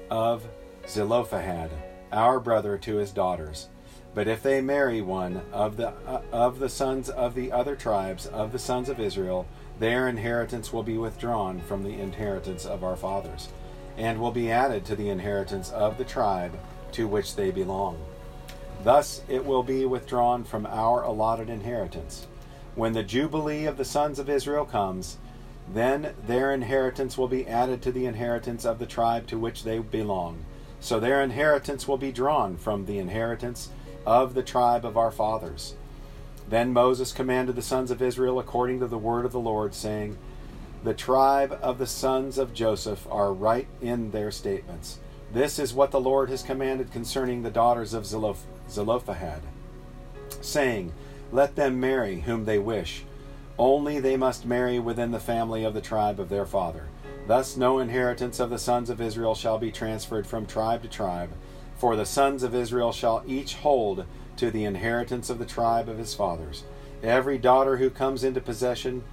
of 0.10 0.46
Zelophehad, 0.88 1.72
our 2.12 2.40
brother, 2.40 2.78
to 2.80 2.98
his 2.98 3.12
daughters. 3.12 3.70
But 4.14 4.28
if 4.28 4.42
they 4.42 4.62
marry 4.62 5.02
one 5.02 5.42
of 5.54 5.78
the 5.78 5.90
uh, 5.90 6.22
of 6.32 6.60
the 6.60 6.70
sons 6.70 7.08
of 7.10 7.36
the 7.36 7.52
other 7.52 7.76
tribes 7.76 8.26
of 8.26 8.52
the 8.52 8.60
sons 8.60 8.90
of 8.90 9.00
Israel, 9.00 9.46
their 9.80 10.08
inheritance 10.08 10.74
will 10.74 10.84
be 10.84 10.98
withdrawn 10.98 11.62
from 11.62 11.84
the 11.84 12.00
inheritance 12.00 12.66
of 12.66 12.84
our 12.84 12.96
fathers, 12.96 13.50
and 13.98 14.20
will 14.20 14.32
be 14.32 14.52
added 14.52 14.86
to 14.86 14.96
the 14.96 15.10
inheritance 15.10 15.72
of 15.72 15.98
the 15.98 16.06
tribe 16.06 16.58
to 16.92 17.08
which 17.08 17.36
they 17.36 17.52
belong. 17.52 18.00
Thus 18.84 19.22
it 19.28 19.44
will 19.44 19.64
be 19.64 19.86
withdrawn 19.86 20.44
from 20.44 20.66
our 20.68 21.02
allotted 21.04 21.50
inheritance. 21.50 22.28
When 22.76 22.94
the 22.94 23.04
Jubilee 23.04 23.66
of 23.66 23.78
the 23.78 23.86
sons 23.86 24.20
of 24.20 24.30
Israel 24.30 24.66
comes, 24.66 25.18
then 25.74 26.14
their 26.26 26.54
inheritance 26.54 27.18
will 27.18 27.28
be 27.28 27.48
added 27.48 27.82
to 27.82 27.92
the 27.92 28.06
inheritance 28.06 28.66
of 28.66 28.80
the 28.80 28.86
tribe 28.86 29.28
to 29.28 29.40
which 29.40 29.64
they 29.64 29.80
belong. 29.80 30.46
So 30.80 31.00
their 31.00 31.22
inheritance 31.22 31.88
will 31.88 31.98
be 31.98 32.12
drawn 32.12 32.56
from 32.56 32.86
the 32.86 33.00
inheritance 33.00 33.70
of 34.06 34.36
the 34.36 34.44
tribe 34.44 34.86
of 34.86 34.96
our 34.96 35.12
fathers. 35.12 35.76
Then 36.48 36.72
Moses 36.72 37.12
commanded 37.12 37.56
the 37.56 37.62
sons 37.62 37.92
of 37.92 38.02
Israel 38.02 38.40
according 38.40 38.80
to 38.80 38.88
the 38.88 38.98
word 38.98 39.26
of 39.26 39.32
the 39.34 39.40
Lord, 39.40 39.74
saying, 39.74 40.18
The 40.84 40.94
tribe 40.94 41.58
of 41.62 41.80
the 41.80 41.88
sons 41.88 42.38
of 42.38 42.54
Joseph 42.54 43.08
are 43.10 43.34
right 43.34 43.68
in 43.82 44.12
their 44.12 44.32
statements. 44.32 45.00
This 45.34 45.60
is 45.60 45.74
what 45.74 45.92
the 45.92 46.00
Lord 46.00 46.30
has 46.30 46.44
commanded 46.44 46.92
concerning 46.92 47.42
the 47.42 47.50
daughters 47.50 47.94
of 47.94 48.06
Zelophehad, 48.06 49.42
saying, 50.40 50.94
Let 51.32 51.56
them 51.56 51.80
marry 51.80 52.22
whom 52.22 52.46
they 52.46 52.60
wish. 52.60 53.04
Only 53.60 54.00
they 54.00 54.16
must 54.16 54.46
marry 54.46 54.80
within 54.80 55.12
the 55.12 55.20
family 55.20 55.64
of 55.64 55.74
the 55.74 55.82
tribe 55.82 56.20
of 56.20 56.30
their 56.30 56.46
father. 56.46 56.88
Thus 57.26 57.58
no 57.58 57.80
inheritance 57.80 58.40
of 58.40 58.50
the 58.50 58.60
sons 58.60 58.90
of 58.90 59.02
Israel 59.02 59.36
shall 59.36 59.58
be 59.58 59.72
transferred 59.72 60.26
from 60.26 60.46
tribe 60.46 60.84
to 60.84 60.88
tribe, 60.88 61.32
for 61.76 61.96
the 61.96 62.06
sons 62.06 62.44
of 62.44 62.56
Israel 62.56 62.92
shall 62.94 63.24
each 63.28 63.56
hold 63.56 64.06
to 64.38 64.52
the 64.52 64.64
inheritance 64.64 65.30
of 65.30 65.40
the 65.40 65.46
tribe 65.46 65.90
of 65.90 65.98
his 65.98 66.14
fathers. 66.14 66.64
Every 67.04 67.38
daughter 67.38 67.78
who 67.78 67.90
comes 67.90 68.24
into 68.24 68.40
possession 68.40 69.04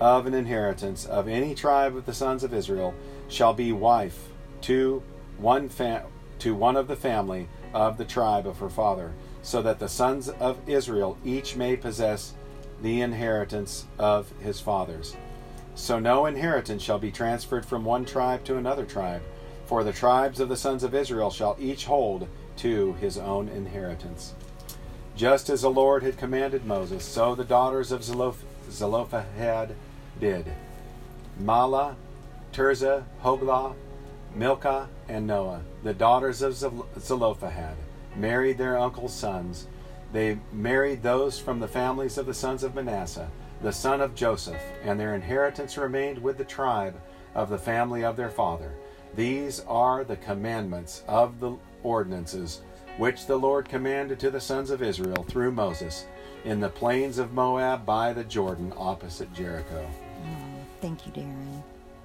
of 0.00 0.26
an 0.26 0.34
inheritance 0.34 1.06
of 1.06 1.28
any 1.28 1.54
tribe 1.54 1.96
of 1.96 2.06
the 2.06 2.14
sons 2.14 2.44
of 2.44 2.52
Israel 2.52 2.94
shall 3.28 3.54
be 3.54 3.72
wife 3.72 4.28
to 4.62 5.02
one 5.38 5.70
to 6.38 6.54
one 6.54 6.76
of 6.76 6.88
the 6.88 6.96
family 6.96 7.48
of 7.72 7.96
the 7.96 8.04
tribe 8.04 8.46
of 8.46 8.58
her 8.58 8.68
father, 8.68 9.12
so 9.42 9.62
that 9.62 9.78
the 9.78 9.88
sons 9.88 10.28
of 10.28 10.68
Israel 10.68 11.16
each 11.24 11.56
may 11.56 11.76
possess 11.76 12.34
the 12.82 13.00
inheritance 13.00 13.86
of 13.98 14.30
his 14.40 14.60
fathers. 14.60 15.16
So 15.74 15.98
no 15.98 16.26
inheritance 16.26 16.82
shall 16.82 16.98
be 16.98 17.10
transferred 17.10 17.64
from 17.64 17.84
one 17.84 18.04
tribe 18.04 18.44
to 18.44 18.56
another 18.56 18.84
tribe, 18.84 19.22
for 19.66 19.84
the 19.84 19.92
tribes 19.92 20.40
of 20.40 20.48
the 20.48 20.56
sons 20.56 20.82
of 20.84 20.94
Israel 20.94 21.30
shall 21.30 21.56
each 21.58 21.84
hold 21.86 22.28
to 22.58 22.94
his 22.94 23.18
own 23.18 23.48
inheritance. 23.48 24.34
Just 25.16 25.48
as 25.48 25.62
the 25.62 25.70
Lord 25.70 26.02
had 26.02 26.18
commanded 26.18 26.64
Moses, 26.64 27.04
so 27.04 27.34
the 27.34 27.44
daughters 27.44 27.92
of 27.92 28.04
Zelophehad 28.70 29.74
did. 30.20 30.52
Mahlah, 31.42 31.94
Tirzah, 32.52 33.04
Hoglah, 33.22 33.74
Milcah, 34.34 34.88
and 35.08 35.26
Noah, 35.26 35.62
the 35.82 35.94
daughters 35.94 36.42
of 36.42 36.56
Zelophehad, 36.98 37.76
married 38.16 38.58
their 38.58 38.78
uncle's 38.78 39.14
sons. 39.14 39.66
They 40.12 40.38
married 40.52 41.02
those 41.02 41.38
from 41.38 41.60
the 41.60 41.68
families 41.68 42.18
of 42.18 42.26
the 42.26 42.34
sons 42.34 42.62
of 42.62 42.74
Manasseh, 42.74 43.30
the 43.62 43.72
son 43.72 44.00
of 44.00 44.14
Joseph, 44.14 44.62
and 44.82 44.98
their 44.98 45.14
inheritance 45.14 45.76
remained 45.76 46.18
with 46.18 46.38
the 46.38 46.44
tribe 46.44 47.00
of 47.34 47.48
the 47.48 47.58
family 47.58 48.04
of 48.04 48.16
their 48.16 48.30
father. 48.30 48.72
These 49.14 49.60
are 49.60 50.04
the 50.04 50.16
commandments 50.16 51.02
of 51.08 51.40
the 51.40 51.56
ordinances 51.82 52.60
which 52.98 53.26
the 53.26 53.36
Lord 53.36 53.68
commanded 53.68 54.18
to 54.20 54.30
the 54.30 54.40
sons 54.40 54.70
of 54.70 54.82
Israel 54.82 55.24
through 55.28 55.52
Moses 55.52 56.06
in 56.44 56.60
the 56.60 56.68
plains 56.68 57.18
of 57.18 57.32
Moab 57.32 57.84
by 57.84 58.12
the 58.12 58.24
Jordan 58.24 58.72
opposite 58.76 59.32
Jericho. 59.34 59.86
Thank 60.86 61.04
you, 61.04 61.12
Darren. 61.14 61.75